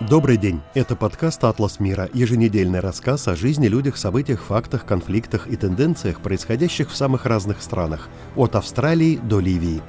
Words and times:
Добрый 0.00 0.36
день. 0.36 0.60
Это 0.74 0.94
подкаст 0.94 1.42
«Атлас 1.42 1.80
мира», 1.80 2.10
еженедельный 2.12 2.80
рассказ 2.80 3.28
о 3.28 3.34
жизни, 3.34 3.66
людях, 3.66 3.96
событиях, 3.96 4.42
фактах, 4.42 4.84
конфликтах 4.84 5.46
и 5.46 5.56
тенденциях, 5.56 6.20
происходящих 6.20 6.90
в 6.90 6.96
самых 6.96 7.24
разных 7.24 7.62
странах, 7.62 8.10
от 8.36 8.56
Австралии 8.56 9.16
до 9.16 9.40
Ливии. 9.40 9.80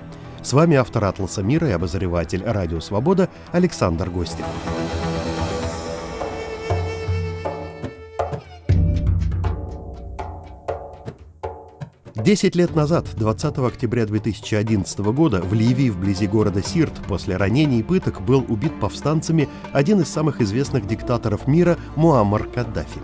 С 0.41 0.53
вами 0.53 0.77
автор 0.77 1.03
«Атласа 1.03 1.43
мира» 1.43 1.67
и 1.67 1.73
обозреватель 1.73 2.41
«Радио 2.45 2.79
Свобода» 2.79 3.27
Александр 3.51 4.09
Гостев. 4.09 4.45
Десять 12.27 12.57
лет 12.57 12.75
назад, 12.75 13.07
20 13.15 13.57
октября 13.59 14.05
2011 14.05 14.99
года, 14.99 15.39
в 15.39 15.53
Ливии, 15.53 15.89
вблизи 15.89 16.27
города 16.27 16.61
Сирт, 16.61 16.91
после 17.07 17.37
ранений 17.37 17.79
и 17.79 17.83
пыток 17.83 18.19
был 18.19 18.43
убит 18.49 18.77
повстанцами 18.81 19.47
один 19.71 20.01
из 20.01 20.09
самых 20.09 20.41
известных 20.41 20.85
диктаторов 20.87 21.47
мира 21.47 21.77
Муаммар 21.95 22.43
Каддафи. 22.43 22.99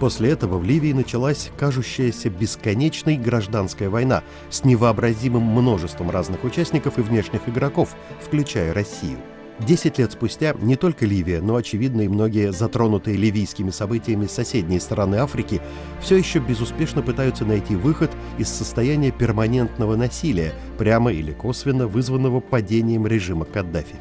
После 0.00 0.30
этого 0.30 0.58
в 0.58 0.64
Ливии 0.64 0.92
началась 0.92 1.52
кажущаяся 1.56 2.28
бесконечной 2.28 3.16
гражданская 3.16 3.88
война 3.88 4.24
с 4.50 4.64
невообразимым 4.64 5.44
множеством 5.44 6.10
разных 6.10 6.42
участников 6.42 6.98
и 6.98 7.02
внешних 7.02 7.48
игроков, 7.48 7.94
включая 8.20 8.74
Россию– 8.74 9.18
Десять 9.58 9.98
лет 9.98 10.12
спустя 10.12 10.54
не 10.60 10.76
только 10.76 11.06
Ливия, 11.06 11.40
но, 11.40 11.56
очевидно, 11.56 12.02
и 12.02 12.08
многие 12.08 12.52
затронутые 12.52 13.16
ливийскими 13.16 13.70
событиями 13.70 14.26
соседней 14.26 14.78
стороны 14.78 15.16
Африки 15.16 15.62
все 16.00 16.16
еще 16.16 16.40
безуспешно 16.40 17.00
пытаются 17.00 17.46
найти 17.46 17.74
выход 17.74 18.10
из 18.36 18.48
состояния 18.48 19.10
перманентного 19.10 19.96
насилия, 19.96 20.52
прямо 20.76 21.10
или 21.10 21.32
косвенно 21.32 21.86
вызванного 21.86 22.40
падением 22.40 23.06
режима 23.06 23.46
Каддафи. 23.46 23.96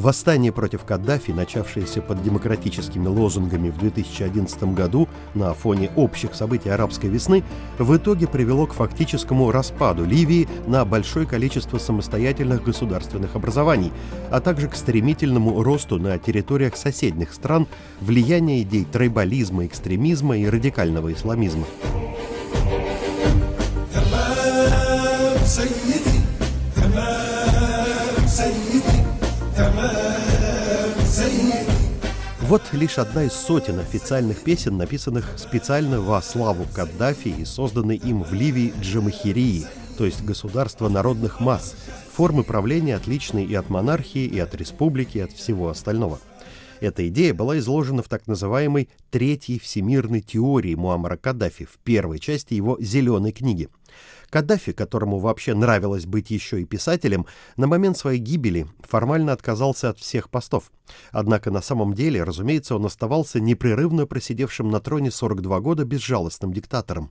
Восстание 0.00 0.50
против 0.50 0.84
Каддафи, 0.84 1.30
начавшееся 1.30 2.00
под 2.00 2.22
демократическими 2.22 3.06
лозунгами 3.06 3.68
в 3.68 3.76
2011 3.76 4.62
году 4.72 5.10
на 5.34 5.52
фоне 5.52 5.90
общих 5.94 6.34
событий 6.34 6.70
арабской 6.70 7.10
весны, 7.10 7.44
в 7.78 7.94
итоге 7.94 8.26
привело 8.26 8.66
к 8.66 8.72
фактическому 8.72 9.50
распаду 9.50 10.06
Ливии 10.06 10.48
на 10.66 10.86
большое 10.86 11.26
количество 11.26 11.76
самостоятельных 11.76 12.64
государственных 12.64 13.36
образований, 13.36 13.92
а 14.30 14.40
также 14.40 14.68
к 14.68 14.74
стремительному 14.74 15.62
росту 15.62 15.98
на 15.98 16.16
территориях 16.16 16.78
соседних 16.78 17.34
стран 17.34 17.66
влияния 18.00 18.62
идей 18.62 18.86
трайбализма, 18.90 19.66
экстремизма 19.66 20.38
и 20.38 20.46
радикального 20.46 21.12
исламизма. 21.12 21.66
Вот 32.50 32.62
лишь 32.72 32.98
одна 32.98 33.22
из 33.22 33.32
сотен 33.32 33.78
официальных 33.78 34.42
песен, 34.42 34.76
написанных 34.76 35.34
специально 35.36 36.00
во 36.00 36.20
славу 36.20 36.66
Каддафи 36.74 37.28
и 37.28 37.44
созданной 37.44 37.94
им 37.94 38.24
в 38.24 38.32
Ливии 38.32 38.74
Джамахирии, 38.80 39.66
то 39.96 40.04
есть 40.04 40.24
государство 40.24 40.88
народных 40.88 41.38
масс, 41.38 41.76
формы 42.12 42.42
правления 42.42 42.96
отличные 42.96 43.46
и 43.46 43.54
от 43.54 43.70
монархии, 43.70 44.24
и 44.24 44.40
от 44.40 44.56
республики, 44.56 45.18
и 45.18 45.20
от 45.20 45.30
всего 45.30 45.68
остального. 45.68 46.18
Эта 46.80 47.06
идея 47.06 47.34
была 47.34 47.56
изложена 47.60 48.02
в 48.02 48.08
так 48.08 48.26
называемой 48.26 48.88
«Третьей 49.10 49.60
всемирной 49.60 50.20
теории 50.20 50.74
Муаммара 50.74 51.16
Каддафи» 51.16 51.66
в 51.66 51.78
первой 51.84 52.18
части 52.18 52.54
его 52.54 52.76
«Зеленой 52.80 53.30
книги», 53.30 53.68
Каддафи, 54.30 54.72
которому 54.72 55.18
вообще 55.18 55.54
нравилось 55.54 56.06
быть 56.06 56.30
еще 56.30 56.60
и 56.60 56.64
писателем, 56.64 57.26
на 57.56 57.66
момент 57.66 57.98
своей 57.98 58.18
гибели 58.18 58.66
формально 58.80 59.32
отказался 59.32 59.90
от 59.90 59.98
всех 59.98 60.30
постов. 60.30 60.70
Однако 61.10 61.50
на 61.50 61.62
самом 61.62 61.94
деле, 61.94 62.22
разумеется, 62.22 62.76
он 62.76 62.86
оставался 62.86 63.40
непрерывно 63.40 64.06
просидевшим 64.06 64.70
на 64.70 64.80
троне 64.80 65.10
42 65.10 65.60
года 65.60 65.84
безжалостным 65.84 66.52
диктатором. 66.52 67.10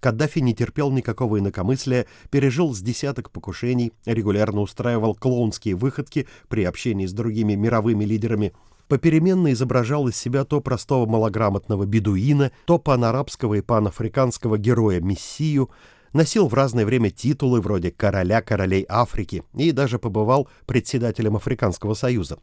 Каддафи 0.00 0.40
не 0.40 0.54
терпел 0.54 0.90
никакого 0.90 1.38
инакомыслия, 1.38 2.06
пережил 2.30 2.74
с 2.74 2.80
десяток 2.80 3.30
покушений, 3.30 3.92
регулярно 4.04 4.60
устраивал 4.60 5.14
клоунские 5.14 5.74
выходки 5.74 6.28
при 6.48 6.64
общении 6.64 7.06
с 7.06 7.12
другими 7.12 7.54
мировыми 7.54 8.04
лидерами, 8.04 8.52
попеременно 8.88 9.52
изображал 9.52 10.08
из 10.08 10.16
себя 10.16 10.44
то 10.44 10.60
простого 10.60 11.06
малограмотного 11.06 11.86
бедуина, 11.86 12.52
то 12.66 12.78
панарабского 12.78 13.54
и 13.54 13.60
панафриканского 13.60 14.58
героя-мессию, 14.58 15.70
носил 16.12 16.48
в 16.48 16.54
разное 16.54 16.84
время 16.84 17.10
титулы 17.10 17.60
вроде 17.60 17.90
«Короля 17.90 18.42
королей 18.42 18.84
Африки» 18.88 19.42
и 19.54 19.72
даже 19.72 19.98
побывал 19.98 20.48
председателем 20.66 21.36
Африканского 21.36 21.94
союза, 21.94 22.38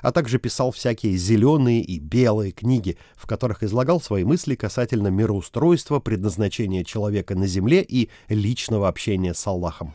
а 0.00 0.12
также 0.12 0.38
писал 0.38 0.72
всякие 0.72 1.16
зеленые 1.16 1.82
и 1.82 1.98
белые 1.98 2.52
книги, 2.52 2.96
в 3.16 3.26
которых 3.26 3.62
излагал 3.62 4.00
свои 4.00 4.24
мысли 4.24 4.54
касательно 4.54 5.08
мироустройства, 5.08 6.00
предназначения 6.00 6.84
человека 6.84 7.34
на 7.34 7.46
земле 7.46 7.82
и 7.82 8.08
личного 8.28 8.88
общения 8.88 9.34
с 9.34 9.46
Аллахом. 9.46 9.94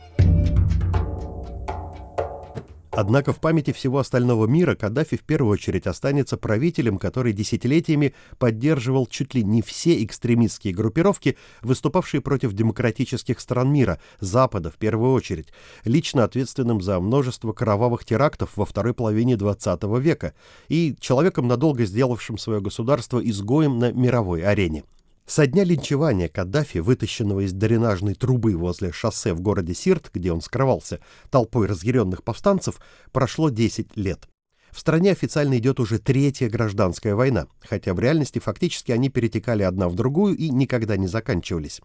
Однако 3.00 3.32
в 3.32 3.38
памяти 3.38 3.72
всего 3.72 4.00
остального 4.00 4.48
мира 4.48 4.74
Каддафи 4.74 5.16
в 5.16 5.22
первую 5.22 5.52
очередь 5.52 5.86
останется 5.86 6.36
правителем, 6.36 6.98
который 6.98 7.32
десятилетиями 7.32 8.12
поддерживал 8.40 9.06
чуть 9.06 9.34
ли 9.34 9.44
не 9.44 9.62
все 9.62 10.02
экстремистские 10.02 10.74
группировки, 10.74 11.36
выступавшие 11.62 12.20
против 12.20 12.54
демократических 12.54 13.38
стран 13.38 13.72
мира, 13.72 14.00
Запада 14.18 14.72
в 14.72 14.78
первую 14.78 15.12
очередь, 15.12 15.52
лично 15.84 16.24
ответственным 16.24 16.80
за 16.80 16.98
множество 16.98 17.52
кровавых 17.52 18.04
терактов 18.04 18.56
во 18.56 18.64
второй 18.64 18.94
половине 18.94 19.34
XX 19.34 20.00
века 20.00 20.34
и 20.66 20.96
человеком, 20.98 21.46
надолго 21.46 21.84
сделавшим 21.84 22.36
свое 22.36 22.60
государство 22.60 23.20
изгоем 23.20 23.78
на 23.78 23.92
мировой 23.92 24.42
арене. 24.42 24.82
Со 25.28 25.46
дня 25.46 25.62
линчевания 25.62 26.30
Каддафи, 26.30 26.78
вытащенного 26.78 27.40
из 27.40 27.52
дренажной 27.52 28.14
трубы 28.14 28.56
возле 28.56 28.92
шоссе 28.92 29.34
в 29.34 29.42
городе 29.42 29.74
Сирт, 29.74 30.10
где 30.14 30.32
он 30.32 30.40
скрывался, 30.40 31.00
толпой 31.28 31.66
разъяренных 31.66 32.24
повстанцев, 32.24 32.80
прошло 33.12 33.50
10 33.50 33.94
лет. 33.98 34.26
В 34.70 34.80
стране 34.80 35.10
официально 35.10 35.58
идет 35.58 35.80
уже 35.80 35.98
третья 35.98 36.48
гражданская 36.48 37.14
война, 37.14 37.46
хотя 37.60 37.92
в 37.92 38.00
реальности 38.00 38.38
фактически 38.38 38.90
они 38.90 39.10
перетекали 39.10 39.62
одна 39.64 39.90
в 39.90 39.94
другую 39.94 40.34
и 40.34 40.48
никогда 40.48 40.96
не 40.96 41.08
заканчивались. 41.08 41.82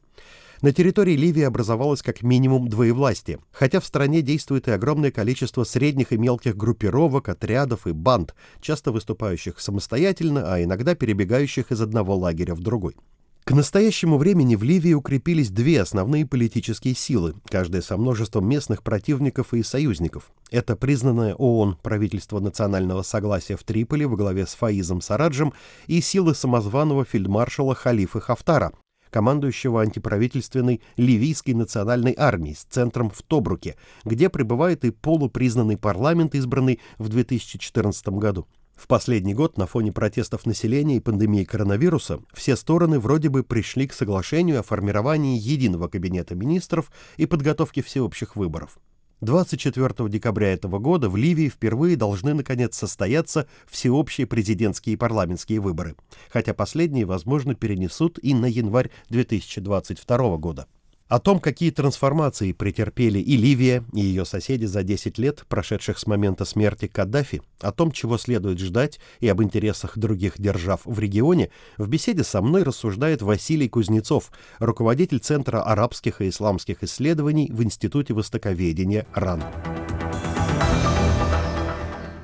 На 0.61 0.71
территории 0.71 1.17
Ливии 1.17 1.43
образовалось 1.43 2.01
как 2.01 2.21
минимум 2.21 2.69
двоевластие, 2.69 3.39
хотя 3.51 3.81
в 3.81 3.85
стране 3.85 4.21
действует 4.21 4.69
и 4.69 4.71
огромное 4.71 5.11
количество 5.11 5.65
средних 5.65 6.13
и 6.13 6.17
мелких 6.17 6.55
группировок, 6.55 7.27
отрядов 7.27 7.87
и 7.87 7.91
банд, 7.91 8.35
часто 8.61 8.93
выступающих 8.93 9.59
самостоятельно, 9.59 10.53
а 10.53 10.63
иногда 10.63 10.95
перебегающих 10.95 11.73
из 11.73 11.81
одного 11.81 12.15
лагеря 12.15 12.55
в 12.55 12.61
другой. 12.61 12.95
К 13.43 13.51
настоящему 13.51 14.17
времени 14.17 14.55
в 14.55 14.63
Ливии 14.63 14.93
укрепились 14.93 15.49
две 15.49 15.81
основные 15.81 16.25
политические 16.25 16.95
силы, 16.95 17.35
каждая 17.49 17.81
со 17.81 17.97
множеством 17.97 18.47
местных 18.47 18.83
противников 18.83 19.53
и 19.53 19.63
союзников. 19.63 20.31
Это 20.49 20.77
признанное 20.77 21.35
ООН 21.35 21.77
правительство 21.83 22.39
национального 22.39 23.01
согласия 23.01 23.57
в 23.57 23.63
Триполи 23.65 24.05
во 24.05 24.15
главе 24.15 24.47
с 24.47 24.53
Фаизом 24.53 25.01
Сараджем 25.01 25.51
и 25.87 25.99
силы 25.99 26.35
самозваного 26.35 27.03
фельдмаршала 27.03 27.75
Халифа 27.75 28.21
Хафтара, 28.21 28.71
командующего 29.09 29.81
антиправительственной 29.81 30.79
ливийской 30.95 31.51
национальной 31.51 32.15
армией 32.17 32.55
с 32.55 32.63
центром 32.63 33.09
в 33.09 33.21
Тобруке, 33.23 33.75
где 34.05 34.29
пребывает 34.29 34.85
и 34.85 34.91
полупризнанный 34.91 35.75
парламент, 35.75 36.33
избранный 36.33 36.79
в 36.97 37.09
2014 37.09 38.07
году. 38.07 38.47
В 38.75 38.87
последний 38.87 39.33
год 39.33 39.57
на 39.57 39.65
фоне 39.65 39.91
протестов 39.91 40.45
населения 40.45 40.97
и 40.97 40.99
пандемии 40.99 41.43
коронавируса 41.43 42.19
все 42.33 42.55
стороны 42.55 42.99
вроде 42.99 43.29
бы 43.29 43.43
пришли 43.43 43.87
к 43.87 43.93
соглашению 43.93 44.59
о 44.59 44.63
формировании 44.63 45.39
единого 45.39 45.87
кабинета 45.87 46.35
министров 46.35 46.91
и 47.17 47.25
подготовке 47.25 47.81
всеобщих 47.81 48.35
выборов. 48.35 48.79
24 49.21 50.09
декабря 50.09 50.51
этого 50.51 50.79
года 50.79 51.09
в 51.09 51.15
Ливии 51.15 51.47
впервые 51.47 51.95
должны 51.95 52.33
наконец 52.33 52.75
состояться 52.75 53.47
всеобщие 53.67 54.27
президентские 54.27 54.93
и 54.93 54.97
парламентские 54.97 55.61
выборы, 55.61 55.95
хотя 56.29 56.53
последние, 56.53 57.05
возможно, 57.05 57.55
перенесут 57.55 58.19
и 58.21 58.33
на 58.33 58.47
январь 58.47 58.91
2022 59.09 60.37
года. 60.37 60.67
О 61.07 61.19
том, 61.19 61.39
какие 61.39 61.69
трансформации 61.69 62.53
претерпели 62.53 63.19
и 63.19 63.37
Ливия, 63.37 63.83
и 63.93 63.99
ее 63.99 64.25
соседи 64.25 64.65
за 64.65 64.83
10 64.83 65.17
лет, 65.17 65.45
прошедших 65.47 65.99
с 65.99 66.07
момента 66.07 66.45
смерти 66.45 66.87
Каддафи, 66.87 67.41
о 67.59 67.71
том, 67.71 67.91
чего 67.91 68.17
следует 68.17 68.59
ждать, 68.59 68.99
и 69.19 69.27
об 69.27 69.43
интересах 69.43 69.97
других 69.97 70.39
держав 70.39 70.81
в 70.85 70.97
регионе, 70.99 71.49
в 71.77 71.87
беседе 71.87 72.23
со 72.23 72.41
мной 72.41 72.63
рассуждает 72.63 73.21
Василий 73.21 73.69
Кузнецов, 73.69 74.31
руководитель 74.59 75.19
Центра 75.19 75.61
арабских 75.61 76.21
и 76.21 76.29
исламских 76.29 76.83
исследований 76.83 77.49
в 77.51 77.61
Институте 77.63 78.13
востоковедения 78.13 79.05
РАН. 79.13 79.43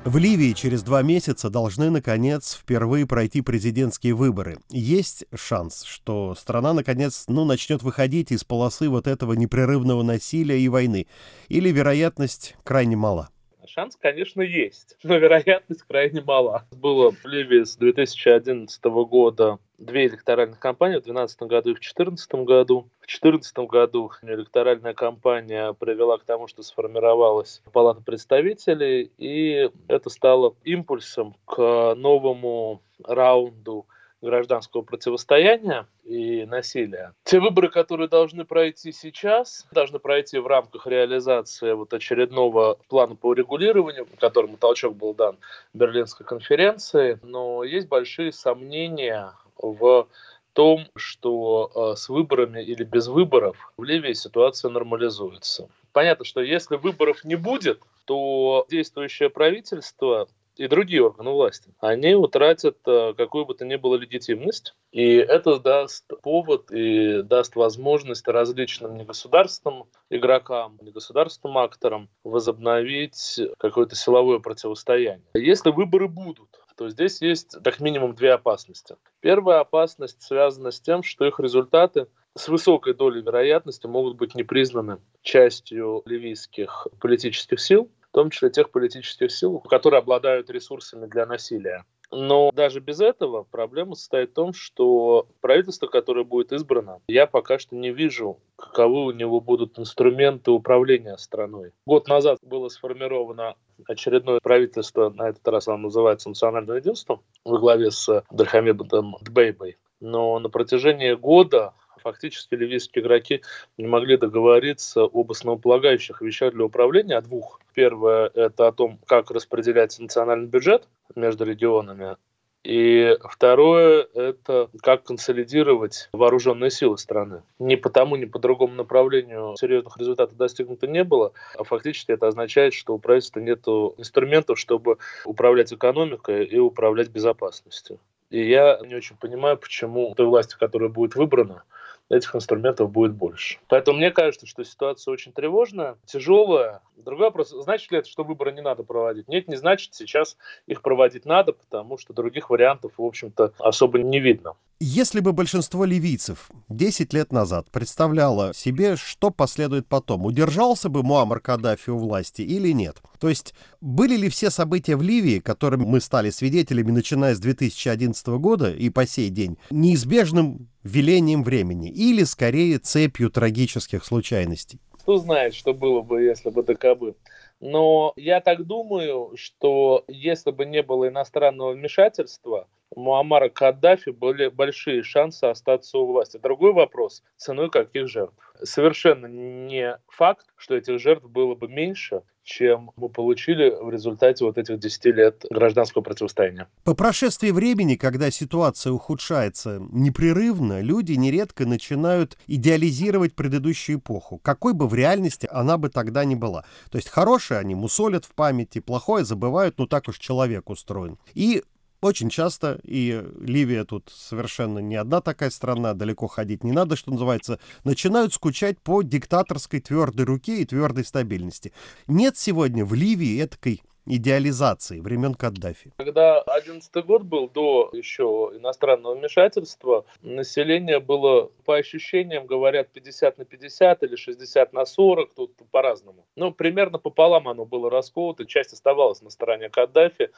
В 0.04 0.16
Ливии 0.16 0.54
через 0.54 0.82
два 0.82 1.02
месяца 1.02 1.50
должны, 1.50 1.90
наконец, 1.90 2.54
впервые 2.54 3.06
пройти 3.06 3.42
президентские 3.42 4.14
выборы. 4.14 4.58
Есть 4.70 5.24
шанс, 5.34 5.84
что 5.84 6.34
страна, 6.34 6.72
наконец, 6.72 7.24
ну, 7.28 7.44
начнет 7.44 7.82
выходить 7.82 8.32
из 8.32 8.42
полосы 8.42 8.88
вот 8.88 9.06
этого 9.06 9.34
непрерывного 9.34 10.02
насилия 10.02 10.58
и 10.58 10.68
войны? 10.68 11.06
Или 11.48 11.70
вероятность 11.70 12.56
крайне 12.64 12.96
мала? 12.96 13.28
Шанс, 13.72 13.94
конечно, 13.94 14.42
есть, 14.42 14.96
но 15.04 15.16
вероятность 15.16 15.82
крайне 15.82 16.20
мала. 16.22 16.66
Было 16.72 17.12
в 17.12 17.24
Ливии 17.24 17.62
с 17.62 17.76
2011 17.76 18.82
года 18.84 19.60
две 19.78 20.06
электоральных 20.06 20.58
кампании 20.58 20.96
в 20.96 21.04
2012 21.04 21.42
году 21.42 21.70
и 21.70 21.74
в 21.74 21.78
2014 21.78 22.34
году. 22.34 22.80
В 22.98 23.06
2014 23.06 23.58
году 23.58 24.10
электоральная 24.22 24.92
кампания 24.92 25.72
привела 25.74 26.18
к 26.18 26.24
тому, 26.24 26.48
что 26.48 26.64
сформировалась 26.64 27.62
Палата 27.72 28.02
представителей, 28.02 29.12
и 29.18 29.70
это 29.86 30.10
стало 30.10 30.56
импульсом 30.64 31.36
к 31.44 31.94
новому 31.94 32.82
раунду 33.04 33.86
гражданского 34.22 34.82
противостояния 34.82 35.86
и 36.04 36.44
насилия. 36.44 37.14
Те 37.24 37.40
выборы, 37.40 37.68
которые 37.68 38.08
должны 38.08 38.44
пройти 38.44 38.92
сейчас, 38.92 39.66
должны 39.72 39.98
пройти 39.98 40.38
в 40.38 40.46
рамках 40.46 40.86
реализации 40.86 41.72
вот 41.72 41.92
очередного 41.92 42.78
плана 42.88 43.16
по 43.16 43.28
урегулированию, 43.28 44.06
которому 44.18 44.56
толчок 44.56 44.96
был 44.96 45.14
дан 45.14 45.38
Берлинской 45.72 46.26
конференции, 46.26 47.18
но 47.22 47.64
есть 47.64 47.88
большие 47.88 48.32
сомнения 48.32 49.32
в 49.56 50.08
том, 50.52 50.86
что 50.96 51.70
э, 51.92 51.96
с 51.96 52.08
выборами 52.08 52.62
или 52.62 52.84
без 52.84 53.08
выборов 53.08 53.72
в 53.76 53.84
Ливии 53.84 54.12
ситуация 54.12 54.70
нормализуется. 54.70 55.68
Понятно, 55.92 56.24
что 56.24 56.40
если 56.40 56.76
выборов 56.76 57.24
не 57.24 57.36
будет, 57.36 57.80
то 58.04 58.66
действующее 58.68 59.30
правительство 59.30 60.28
и 60.56 60.68
другие 60.68 61.02
органы 61.02 61.30
власти, 61.30 61.72
они 61.80 62.14
утратят 62.14 62.78
э, 62.86 63.14
какую 63.16 63.46
бы 63.46 63.54
то 63.54 63.64
ни 63.64 63.76
было 63.76 63.96
легитимность, 63.96 64.74
и 64.92 65.14
это 65.14 65.58
даст 65.58 66.04
повод 66.22 66.70
и 66.70 67.22
даст 67.22 67.56
возможность 67.56 68.26
различным 68.28 68.96
негосударственным 68.96 69.84
игрокам, 70.10 70.78
негосударственным 70.82 71.58
акторам 71.58 72.08
возобновить 72.24 73.40
какое-то 73.58 73.94
силовое 73.94 74.38
противостояние. 74.38 75.26
Если 75.34 75.70
выборы 75.70 76.08
будут, 76.08 76.60
то 76.76 76.88
здесь 76.88 77.20
есть 77.20 77.56
как 77.62 77.80
минимум 77.80 78.14
две 78.14 78.32
опасности. 78.32 78.96
Первая 79.20 79.60
опасность 79.60 80.22
связана 80.22 80.70
с 80.70 80.80
тем, 80.80 81.02
что 81.02 81.26
их 81.26 81.38
результаты 81.38 82.06
с 82.34 82.48
высокой 82.48 82.94
долей 82.94 83.22
вероятности 83.22 83.86
могут 83.86 84.16
быть 84.16 84.34
не 84.34 84.44
признаны 84.44 84.98
частью 85.22 86.02
ливийских 86.06 86.86
политических 87.00 87.60
сил, 87.60 87.90
в 88.10 88.14
том 88.14 88.30
числе 88.30 88.50
тех 88.50 88.70
политических 88.70 89.30
сил, 89.30 89.60
которые 89.60 89.98
обладают 89.98 90.50
ресурсами 90.50 91.06
для 91.06 91.26
насилия. 91.26 91.84
Но 92.12 92.50
даже 92.52 92.80
без 92.80 93.00
этого 93.00 93.44
проблема 93.44 93.94
состоит 93.94 94.30
в 94.30 94.34
том, 94.34 94.52
что 94.52 95.28
правительство, 95.40 95.86
которое 95.86 96.24
будет 96.24 96.52
избрано, 96.52 97.00
я 97.06 97.26
пока 97.26 97.60
что 97.60 97.76
не 97.76 97.92
вижу, 97.92 98.40
каковы 98.56 99.04
у 99.04 99.10
него 99.12 99.40
будут 99.40 99.78
инструменты 99.78 100.50
управления 100.50 101.16
страной. 101.18 101.70
Год 101.86 102.08
назад 102.08 102.38
было 102.42 102.68
сформировано 102.68 103.54
очередное 103.86 104.40
правительство, 104.42 105.10
на 105.10 105.28
этот 105.28 105.46
раз 105.46 105.68
оно 105.68 105.78
называется 105.78 106.28
«Национальным 106.28 106.76
единством», 106.76 107.22
во 107.44 107.58
главе 107.58 107.92
с 107.92 108.24
Дархамедом 108.30 109.16
Дбейбой. 109.20 109.76
Но 110.00 110.38
на 110.40 110.48
протяжении 110.48 111.12
года 111.12 111.74
фактически 112.02 112.54
ливийские 112.54 113.02
игроки 113.02 113.42
не 113.78 113.86
могли 113.86 114.16
договориться 114.16 115.02
об 115.02 115.30
основополагающих 115.30 116.20
вещах 116.20 116.54
для 116.54 116.64
управления, 116.64 117.16
о 117.16 117.22
двух. 117.22 117.60
Первое– 117.74 118.30
это 118.34 118.68
о 118.68 118.72
том, 118.72 118.98
как 119.06 119.30
распределяется 119.30 120.02
национальный 120.02 120.48
бюджет 120.48 120.88
между 121.14 121.44
регионами, 121.44 122.16
и 122.62 123.16
второе– 123.22 124.06
это 124.14 124.68
как 124.82 125.04
консолидировать 125.04 126.10
вооруженные 126.12 126.70
силы 126.70 126.98
страны. 126.98 127.42
Ни 127.58 127.76
по 127.76 127.88
тому, 127.88 128.16
ни 128.16 128.26
по 128.26 128.38
другому 128.38 128.74
направлению 128.74 129.56
серьезных 129.58 129.96
результатов 129.96 130.36
достигнуто 130.36 130.86
не 130.86 131.02
было, 131.02 131.32
а 131.56 131.64
фактически 131.64 132.12
это 132.12 132.28
означает, 132.28 132.74
что 132.74 132.94
у 132.94 132.98
правительства 132.98 133.40
нет 133.40 133.66
инструментов, 133.66 134.58
чтобы 134.58 134.98
управлять 135.24 135.72
экономикой 135.72 136.44
и 136.44 136.58
управлять 136.58 137.08
безопасностью. 137.08 137.98
И 138.28 138.46
я 138.46 138.78
не 138.86 138.94
очень 138.94 139.16
понимаю, 139.16 139.56
почему 139.56 140.14
той 140.14 140.26
власти, 140.26 140.56
которая 140.58 140.90
будет 140.90 141.14
выбрана, 141.16 141.64
этих 142.10 142.34
инструментов 142.34 142.90
будет 142.90 143.14
больше. 143.14 143.58
Поэтому 143.68 143.98
мне 143.98 144.10
кажется, 144.10 144.46
что 144.46 144.64
ситуация 144.64 145.12
очень 145.12 145.32
тревожная, 145.32 145.96
тяжелая. 146.04 146.82
Другой 146.96 147.26
вопрос, 147.26 147.50
значит 147.50 147.90
ли 147.92 147.98
это, 147.98 148.08
что 148.08 148.24
выборы 148.24 148.52
не 148.52 148.60
надо 148.60 148.82
проводить? 148.82 149.28
Нет, 149.28 149.48
не 149.48 149.56
значит. 149.56 149.94
Сейчас 149.94 150.36
их 150.66 150.82
проводить 150.82 151.24
надо, 151.24 151.52
потому 151.52 151.96
что 151.96 152.12
других 152.12 152.50
вариантов, 152.50 152.92
в 152.98 153.04
общем-то, 153.04 153.54
особо 153.58 154.00
не 154.00 154.20
видно. 154.20 154.56
Если 154.82 155.20
бы 155.20 155.34
большинство 155.34 155.84
ливийцев 155.84 156.50
10 156.70 157.12
лет 157.12 157.32
назад 157.32 157.70
представляло 157.70 158.54
себе, 158.54 158.96
что 158.96 159.30
последует 159.30 159.86
потом, 159.86 160.24
удержался 160.24 160.88
бы 160.88 161.02
Муаммар 161.02 161.40
Каддафи 161.40 161.90
у 161.90 161.98
власти 161.98 162.40
или 162.40 162.72
нет? 162.72 162.96
То 163.18 163.28
есть 163.28 163.52
были 163.82 164.16
ли 164.16 164.30
все 164.30 164.48
события 164.48 164.96
в 164.96 165.02
Ливии, 165.02 165.40
которым 165.40 165.82
мы 165.82 166.00
стали 166.00 166.30
свидетелями, 166.30 166.92
начиная 166.92 167.34
с 167.34 167.40
2011 167.40 168.26
года 168.38 168.70
и 168.72 168.88
по 168.88 169.06
сей 169.06 169.28
день, 169.28 169.58
неизбежным 169.68 170.70
велением 170.82 171.44
времени 171.44 171.90
или, 171.90 172.22
скорее, 172.22 172.78
цепью 172.78 173.28
трагических 173.28 174.02
случайностей? 174.02 174.80
Кто 174.92 175.18
знает, 175.18 175.52
что 175.52 175.74
было 175.74 176.00
бы, 176.00 176.22
если 176.22 176.48
бы 176.48 176.62
ДКБ. 176.62 177.18
Но 177.60 178.14
я 178.16 178.40
так 178.40 178.64
думаю, 178.64 179.32
что 179.36 180.04
если 180.08 180.52
бы 180.52 180.64
не 180.64 180.82
было 180.82 181.08
иностранного 181.08 181.72
вмешательства, 181.72 182.66
Муаммара 182.94 183.48
Каддафи 183.48 184.10
были 184.10 184.48
большие 184.48 185.02
шансы 185.02 185.44
остаться 185.44 185.98
у 185.98 186.06
власти. 186.06 186.38
Другой 186.42 186.72
вопрос, 186.72 187.22
ценой 187.36 187.70
каких 187.70 188.08
жертв. 188.08 188.34
Совершенно 188.62 189.26
не 189.26 189.98
факт, 190.08 190.46
что 190.56 190.76
этих 190.76 190.98
жертв 190.98 191.26
было 191.26 191.54
бы 191.54 191.68
меньше, 191.68 192.22
чем 192.42 192.90
мы 192.96 193.08
получили 193.08 193.70
в 193.70 193.90
результате 193.90 194.44
вот 194.44 194.58
этих 194.58 194.78
10 194.78 195.04
лет 195.06 195.44
гражданского 195.50 196.02
противостояния. 196.02 196.68
По 196.84 196.94
прошествии 196.94 197.50
времени, 197.50 197.94
когда 197.94 198.30
ситуация 198.30 198.92
ухудшается 198.92 199.80
непрерывно, 199.90 200.80
люди 200.80 201.12
нередко 201.12 201.66
начинают 201.66 202.38
идеализировать 202.46 203.34
предыдущую 203.34 203.98
эпоху, 203.98 204.38
какой 204.38 204.72
бы 204.72 204.88
в 204.88 204.94
реальности 204.94 205.48
она 205.50 205.78
бы 205.78 205.90
тогда 205.90 206.24
ни 206.24 206.34
была. 206.34 206.64
То 206.90 206.98
есть 206.98 207.08
хорошее 207.08 207.60
они 207.60 207.74
мусолят 207.74 208.24
в 208.24 208.34
памяти, 208.34 208.80
плохое 208.80 209.24
забывают, 209.24 209.78
ну 209.78 209.86
так 209.86 210.08
уж 210.08 210.18
человек 210.18 210.70
устроен. 210.70 211.18
И 211.34 211.62
очень 212.00 212.30
часто, 212.30 212.80
и 212.82 213.24
Ливия 213.40 213.84
тут 213.84 214.10
совершенно 214.14 214.78
не 214.78 214.96
одна 214.96 215.20
такая 215.20 215.50
страна, 215.50 215.94
далеко 215.94 216.26
ходить 216.26 216.64
не 216.64 216.72
надо, 216.72 216.96
что 216.96 217.10
называется, 217.10 217.58
начинают 217.84 218.34
скучать 218.34 218.78
по 218.80 219.02
диктаторской 219.02 219.80
твердой 219.80 220.24
руке 220.24 220.62
и 220.62 220.64
твердой 220.64 221.04
стабильности. 221.04 221.72
Нет 222.06 222.36
сегодня 222.36 222.84
в 222.84 222.94
Ливии 222.94 223.38
этой 223.40 223.82
идеализации 224.16 225.00
времен 225.00 225.34
Каддафи. 225.34 225.92
Когда 225.96 226.42
2011 226.44 227.04
год 227.06 227.22
был 227.22 227.48
до 227.48 227.90
еще 227.92 228.50
иностранного 228.54 229.14
вмешательства, 229.14 230.04
население 230.22 231.00
было, 231.00 231.50
по 231.64 231.76
ощущениям, 231.76 232.46
говорят, 232.46 232.88
50 232.88 233.38
на 233.38 233.44
50 233.44 234.02
или 234.02 234.16
60 234.16 234.72
на 234.72 234.84
40, 234.84 235.34
тут 235.34 235.52
по-разному. 235.70 236.26
Ну, 236.36 236.52
примерно 236.52 236.98
пополам 236.98 237.48
оно 237.48 237.64
было 237.64 237.90
расколото, 237.90 238.46
часть 238.46 238.72
оставалась 238.72 239.22
на 239.22 239.30
стороне 239.30 239.68
Каддафи. 239.68 240.30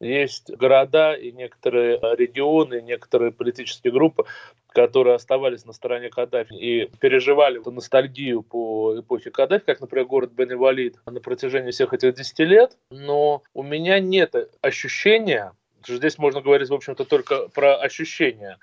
Есть 0.00 0.50
города 0.50 1.14
и 1.14 1.32
некоторые 1.32 1.98
регионы, 2.16 2.80
некоторые 2.80 3.32
политические 3.32 3.92
группы, 3.92 4.24
которые 4.68 5.16
оставались 5.16 5.64
на 5.64 5.72
стороне 5.72 6.10
Каддафи 6.10 6.54
и 6.54 6.90
переживали 7.00 7.60
ностальгию 7.64 8.42
по 8.42 8.98
эпохе 8.98 9.30
Каддафи, 9.30 9.64
как, 9.64 9.80
например, 9.80 10.06
город 10.06 10.32
Беневалид 10.32 10.96
на 11.06 11.20
протяжении 11.20 11.70
всех 11.70 11.92
этих 11.92 12.14
10 12.14 12.38
лет. 12.40 12.76
Но 12.90 13.42
у 13.54 13.62
меня 13.62 13.98
нет 13.98 14.34
ощущения, 14.60 15.52
здесь 15.86 16.18
можно 16.18 16.40
говорить, 16.40 16.68
в 16.68 16.74
общем-то, 16.74 17.04
только 17.04 17.48
про 17.48 17.76
ощущения, 17.76 18.58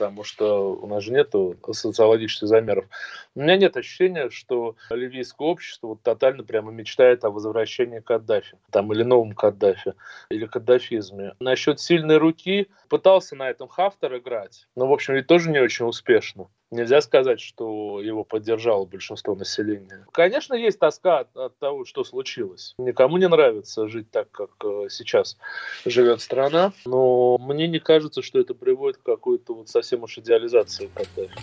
потому 0.00 0.24
что 0.24 0.72
у 0.72 0.86
нас 0.86 1.04
же 1.04 1.12
нет 1.12 1.34
социологических 1.70 2.48
замеров. 2.48 2.86
У 3.34 3.40
меня 3.40 3.58
нет 3.58 3.76
ощущения, 3.76 4.30
что 4.30 4.76
ливийское 4.88 5.46
общество 5.46 5.88
вот 5.88 6.02
тотально 6.02 6.42
прямо 6.42 6.72
мечтает 6.72 7.22
о 7.24 7.30
возвращении 7.30 8.00
Каддафи, 8.00 8.56
там, 8.70 8.90
или 8.94 9.02
новом 9.02 9.34
Каддафи, 9.34 9.92
или 10.30 10.46
каддафизме. 10.46 11.34
Насчет 11.38 11.80
сильной 11.80 12.16
руки 12.16 12.68
пытался 12.88 13.36
на 13.36 13.50
этом 13.50 13.68
Хафтер 13.68 14.16
играть, 14.16 14.66
но, 14.74 14.86
в 14.86 14.92
общем, 14.92 15.14
ведь 15.14 15.26
тоже 15.26 15.50
не 15.50 15.58
очень 15.58 15.84
успешно. 15.84 16.48
Нельзя 16.70 17.00
сказать, 17.00 17.40
что 17.40 18.00
его 18.00 18.22
поддержало 18.22 18.84
большинство 18.84 19.34
населения. 19.34 20.06
Конечно, 20.12 20.54
есть 20.54 20.78
тоска 20.78 21.20
от, 21.20 21.36
от 21.36 21.58
того, 21.58 21.84
что 21.84 22.04
случилось. 22.04 22.74
Никому 22.78 23.16
не 23.16 23.26
нравится 23.26 23.88
жить 23.88 24.10
так, 24.10 24.30
как 24.30 24.50
э, 24.64 24.86
сейчас 24.88 25.36
живет 25.84 26.20
страна, 26.20 26.72
но 26.84 27.38
мне 27.38 27.66
не 27.66 27.80
кажется, 27.80 28.22
что 28.22 28.38
это 28.38 28.54
приводит 28.54 28.98
к 28.98 29.02
какой-то 29.02 29.54
вот 29.54 29.68
совсем 29.68 30.04
уж 30.04 30.18
идеализации 30.18 30.88
Каддафи. 30.94 31.34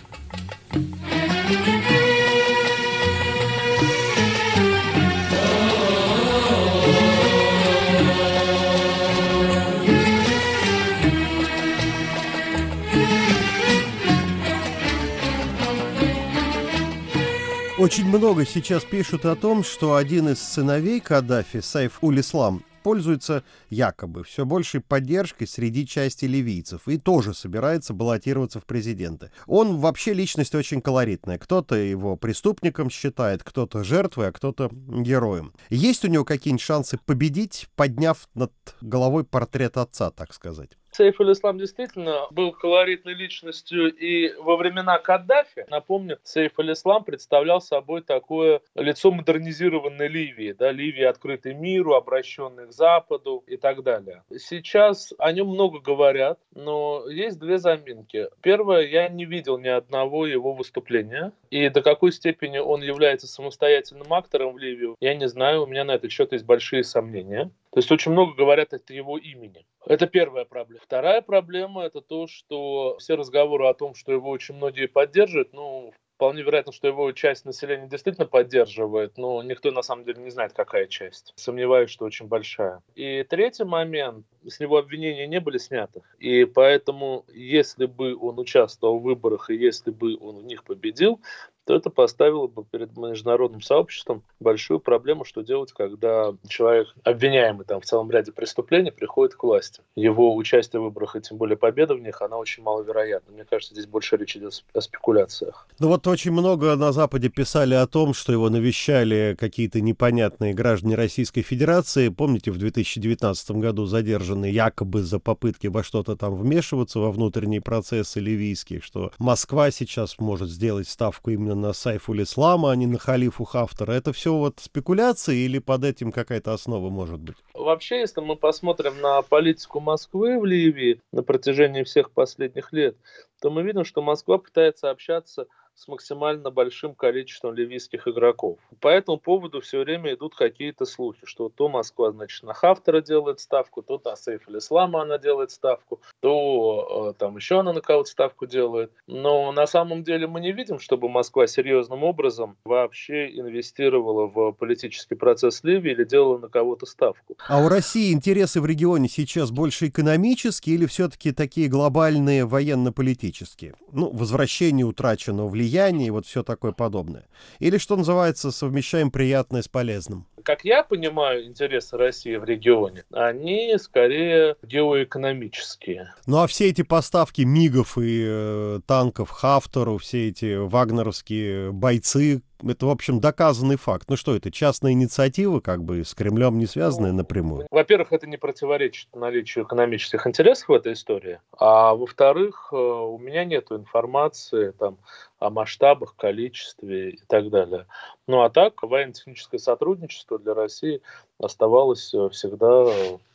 Очень 17.78 18.06
много 18.06 18.44
сейчас 18.44 18.82
пишут 18.82 19.24
о 19.24 19.36
том, 19.36 19.62
что 19.62 19.94
один 19.94 20.28
из 20.30 20.42
сыновей 20.42 20.98
Каддафи, 20.98 21.60
Сайф 21.60 21.98
Улислам, 22.00 22.64
пользуется 22.82 23.44
якобы 23.70 24.24
все 24.24 24.44
большей 24.44 24.80
поддержкой 24.80 25.46
среди 25.46 25.86
части 25.86 26.24
ливийцев 26.24 26.88
и 26.88 26.98
тоже 26.98 27.34
собирается 27.34 27.94
баллотироваться 27.94 28.58
в 28.58 28.66
президенты. 28.66 29.30
Он 29.46 29.76
вообще 29.76 30.12
личность 30.12 30.56
очень 30.56 30.80
колоритная. 30.80 31.38
Кто-то 31.38 31.76
его 31.76 32.16
преступником 32.16 32.90
считает, 32.90 33.44
кто-то 33.44 33.84
жертвой, 33.84 34.30
а 34.30 34.32
кто-то 34.32 34.70
героем. 34.72 35.52
Есть 35.70 36.04
у 36.04 36.08
него 36.08 36.24
какие-нибудь 36.24 36.60
шансы 36.60 36.98
победить, 37.06 37.68
подняв 37.76 38.28
над 38.34 38.52
головой 38.80 39.22
портрет 39.22 39.76
отца, 39.76 40.10
так 40.10 40.34
сказать? 40.34 40.70
Сейф 40.98 41.20
аль-Ислам 41.20 41.58
действительно 41.58 42.26
был 42.32 42.50
колоритной 42.50 43.14
личностью 43.14 43.94
и 43.94 44.34
во 44.34 44.56
времена 44.56 44.98
Каддафи. 44.98 45.64
Напомню, 45.70 46.18
Сейф 46.24 46.58
аль-Ислам 46.58 47.04
представлял 47.04 47.60
собой 47.60 48.02
такое 48.02 48.62
лицо 48.74 49.12
модернизированной 49.12 50.08
Ливии. 50.08 50.50
Да, 50.50 50.72
Ливии 50.72 51.04
открытой 51.04 51.54
миру, 51.54 51.94
обращенной 51.94 52.66
к 52.66 52.72
Западу 52.72 53.44
и 53.46 53.56
так 53.56 53.84
далее. 53.84 54.24
Сейчас 54.38 55.14
о 55.18 55.30
нем 55.30 55.46
много 55.46 55.78
говорят, 55.78 56.40
но 56.52 57.08
есть 57.08 57.38
две 57.38 57.58
заминки. 57.58 58.26
Первое, 58.42 58.84
я 58.88 59.08
не 59.08 59.24
видел 59.24 59.56
ни 59.56 59.68
одного 59.68 60.26
его 60.26 60.52
выступления. 60.52 61.30
И 61.50 61.68
до 61.68 61.80
какой 61.80 62.10
степени 62.10 62.58
он 62.58 62.82
является 62.82 63.28
самостоятельным 63.28 64.12
актором 64.12 64.54
в 64.54 64.58
Ливии, 64.58 64.96
я 64.98 65.14
не 65.14 65.28
знаю. 65.28 65.62
У 65.62 65.66
меня 65.66 65.84
на 65.84 65.92
этот 65.92 66.10
счет 66.10 66.32
есть 66.32 66.44
большие 66.44 66.82
сомнения. 66.82 67.52
То 67.70 67.78
есть 67.78 67.90
очень 67.92 68.12
много 68.12 68.34
говорят 68.34 68.72
от 68.72 68.88
его 68.90 69.18
имени. 69.18 69.66
Это 69.84 70.06
первая 70.06 70.44
проблема. 70.44 70.80
Вторая 70.82 71.22
проблема– 71.22 71.82
это 71.84 72.00
то, 72.00 72.26
что 72.26 72.96
все 72.98 73.14
разговоры 73.14 73.66
о 73.66 73.74
том, 73.74 73.94
что 73.94 74.12
его 74.12 74.30
очень 74.30 74.54
многие 74.54 74.86
поддерживают, 74.86 75.52
ну, 75.52 75.92
Вполне 76.18 76.42
вероятно, 76.42 76.72
что 76.72 76.88
его 76.88 77.12
часть 77.12 77.44
населения 77.44 77.86
действительно 77.86 78.26
поддерживает, 78.26 79.16
но 79.16 79.40
никто 79.44 79.70
на 79.70 79.82
самом 79.82 80.04
деле 80.04 80.20
не 80.20 80.30
знает, 80.30 80.52
какая 80.52 80.88
часть. 80.88 81.32
Сомневаюсь, 81.36 81.90
что 81.90 82.06
очень 82.06 82.26
большая. 82.26 82.82
И 82.96 83.22
третий 83.22 83.62
момент. 83.62 84.26
С 84.44 84.58
него 84.58 84.78
обвинения 84.78 85.28
не 85.28 85.38
были 85.38 85.58
сняты. 85.58 86.02
И 86.18 86.44
поэтому, 86.44 87.24
если 87.32 87.86
бы 87.86 88.16
он 88.16 88.40
участвовал 88.40 88.98
в 88.98 89.04
выборах 89.04 89.48
и 89.48 89.54
если 89.54 89.92
бы 89.92 90.16
он 90.18 90.38
в 90.38 90.44
них 90.44 90.64
победил, 90.64 91.20
то 91.68 91.74
это 91.74 91.90
поставило 91.90 92.46
бы 92.46 92.64
перед 92.64 92.96
международным 92.96 93.60
сообществом 93.60 94.22
большую 94.40 94.80
проблему, 94.80 95.26
что 95.26 95.42
делать, 95.42 95.70
когда 95.72 96.34
человек, 96.48 96.94
обвиняемый 97.04 97.66
там 97.66 97.82
в 97.82 97.84
целом 97.84 98.10
ряде 98.10 98.32
преступлений, 98.32 98.90
приходит 98.90 99.34
к 99.34 99.42
власти. 99.42 99.82
Его 99.94 100.34
участие 100.34 100.80
в 100.80 100.84
выборах 100.84 101.16
и 101.16 101.20
тем 101.20 101.36
более 101.36 101.58
победа 101.58 101.94
в 101.94 102.00
них, 102.00 102.22
она 102.22 102.38
очень 102.38 102.62
маловероятна. 102.62 103.34
Мне 103.34 103.44
кажется, 103.44 103.74
здесь 103.74 103.84
больше 103.84 104.16
речь 104.16 104.34
идет 104.34 104.64
о 104.72 104.80
спекуляциях. 104.80 105.68
Ну 105.78 105.88
вот 105.88 106.06
очень 106.06 106.32
много 106.32 106.74
на 106.74 106.90
Западе 106.90 107.28
писали 107.28 107.74
о 107.74 107.86
том, 107.86 108.14
что 108.14 108.32
его 108.32 108.48
навещали 108.48 109.36
какие-то 109.38 109.82
непонятные 109.82 110.54
граждане 110.54 110.94
Российской 110.94 111.42
Федерации. 111.42 112.08
Помните, 112.08 112.50
в 112.50 112.56
2019 112.56 113.50
году 113.50 113.84
задержанные 113.84 114.54
якобы 114.54 115.02
за 115.02 115.18
попытки 115.18 115.66
во 115.66 115.82
что-то 115.82 116.16
там 116.16 116.34
вмешиваться 116.34 116.98
во 116.98 117.12
внутренние 117.12 117.60
процессы 117.60 118.20
ливийские, 118.20 118.80
что 118.80 119.12
Москва 119.18 119.70
сейчас 119.70 120.18
может 120.18 120.48
сделать 120.48 120.88
ставку 120.88 121.30
именно 121.30 121.57
на 121.58 121.72
Сайфуль 121.72 122.22
Ислама, 122.22 122.70
а 122.70 122.76
не 122.76 122.86
на 122.86 122.98
халифу 122.98 123.44
Хафтара. 123.44 123.92
Это 123.92 124.12
все 124.12 124.34
вот 124.34 124.60
спекуляции 124.60 125.36
или 125.36 125.58
под 125.58 125.84
этим 125.84 126.12
какая-то 126.12 126.52
основа 126.52 126.88
может 126.88 127.20
быть? 127.20 127.36
Вообще, 127.54 128.00
если 128.00 128.20
мы 128.20 128.36
посмотрим 128.36 129.00
на 129.00 129.20
политику 129.22 129.80
Москвы 129.80 130.38
в 130.38 130.44
Ливии 130.44 131.00
на 131.12 131.22
протяжении 131.22 131.82
всех 131.82 132.10
последних 132.10 132.72
лет, 132.72 132.96
то 133.40 133.50
мы 133.50 133.62
видим, 133.62 133.84
что 133.84 134.02
Москва 134.02 134.38
пытается 134.38 134.90
общаться 134.90 135.46
с 135.78 135.86
максимально 135.86 136.50
большим 136.50 136.94
количеством 136.94 137.54
ливийских 137.54 138.08
игроков. 138.08 138.58
По 138.80 138.88
этому 138.88 139.16
поводу 139.16 139.60
все 139.60 139.80
время 139.84 140.14
идут 140.14 140.34
какие-то 140.34 140.84
слухи, 140.84 141.20
что 141.24 141.48
то 141.48 141.68
Москва, 141.68 142.10
значит, 142.10 142.42
на 142.42 142.52
Хафтера 142.52 143.00
делает 143.00 143.38
ставку, 143.38 143.82
то 143.82 144.00
на 144.04 144.16
Сейф 144.16 144.48
Ислама 144.48 145.02
она 145.02 145.18
делает 145.18 145.52
ставку, 145.52 146.00
то 146.20 147.10
э, 147.10 147.18
там 147.18 147.36
еще 147.36 147.60
она 147.60 147.72
на 147.72 147.80
кого-то 147.80 148.10
ставку 148.10 148.46
делает. 148.46 148.92
Но 149.06 149.52
на 149.52 149.66
самом 149.66 150.02
деле 150.02 150.26
мы 150.26 150.40
не 150.40 150.52
видим, 150.52 150.78
чтобы 150.78 151.08
Москва 151.08 151.46
серьезным 151.46 152.02
образом 152.04 152.56
вообще 152.64 153.28
инвестировала 153.28 154.26
в 154.26 154.52
политический 154.52 155.14
процесс 155.14 155.62
Ливии 155.62 155.92
или 155.92 156.04
делала 156.04 156.38
на 156.38 156.48
кого-то 156.48 156.86
ставку. 156.86 157.36
А 157.48 157.62
у 157.62 157.68
России 157.68 158.12
интересы 158.12 158.60
в 158.60 158.66
регионе 158.66 159.08
сейчас 159.08 159.50
больше 159.50 159.88
экономические 159.88 160.76
или 160.76 160.86
все-таки 160.86 161.32
такие 161.32 161.68
глобальные 161.68 162.44
военно-политические? 162.44 163.74
Ну, 163.92 164.10
возвращение 164.10 164.86
утраченного 164.86 165.48
влияния 165.48 166.06
и 166.06 166.10
вот 166.10 166.26
все 166.26 166.42
такое 166.42 166.72
подобное? 166.72 167.26
Или, 167.58 167.78
что 167.78 167.96
называется, 167.96 168.50
совмещаем 168.50 169.10
приятное 169.10 169.62
с 169.62 169.68
полезным? 169.68 170.26
Как 170.48 170.64
я 170.64 170.82
понимаю 170.82 171.44
интересы 171.44 171.98
России 171.98 172.34
в 172.36 172.44
регионе, 172.44 173.04
они 173.12 173.76
скорее 173.76 174.56
геоэкономические. 174.62 176.14
Ну 176.26 176.38
а 176.38 176.46
все 176.46 176.70
эти 176.70 176.80
поставки 176.80 177.42
МИГов 177.42 177.98
и 177.98 178.24
э, 178.26 178.80
танков 178.86 179.28
Хафтору, 179.28 179.98
все 179.98 180.28
эти 180.28 180.56
вагнеровские 180.56 181.70
бойцы, 181.70 182.40
это, 182.66 182.86
в 182.86 182.90
общем, 182.90 183.20
доказанный 183.20 183.76
факт. 183.76 184.08
Ну 184.08 184.16
что 184.16 184.34
это, 184.34 184.50
частная 184.50 184.92
инициатива, 184.92 185.60
как 185.60 185.84
бы 185.84 186.04
с 186.04 186.14
Кремлем 186.14 186.58
не 186.58 186.66
связанная 186.66 187.12
ну, 187.12 187.18
напрямую? 187.18 187.66
Во-первых, 187.70 188.12
это 188.12 188.26
не 188.26 188.36
противоречит 188.36 189.14
наличию 189.14 189.64
экономических 189.64 190.26
интересов 190.26 190.68
в 190.68 190.72
этой 190.72 190.92
истории. 190.94 191.40
А 191.58 191.94
во-вторых, 191.94 192.68
э, 192.72 192.76
у 192.76 193.18
меня 193.18 193.44
нет 193.44 193.70
информации 193.70 194.72
там, 194.78 194.98
о 195.38 195.50
масштабах, 195.50 196.16
количестве 196.16 197.10
и 197.10 197.20
так 197.26 197.50
далее. 197.50 197.86
Ну 198.26 198.42
а 198.42 198.50
так, 198.50 198.82
военно-техническое 198.82 199.58
сотрудничество 199.58 200.38
для 200.38 200.54
России 200.54 201.02
оставалось 201.38 202.12
э, 202.14 202.28
всегда 202.30 202.86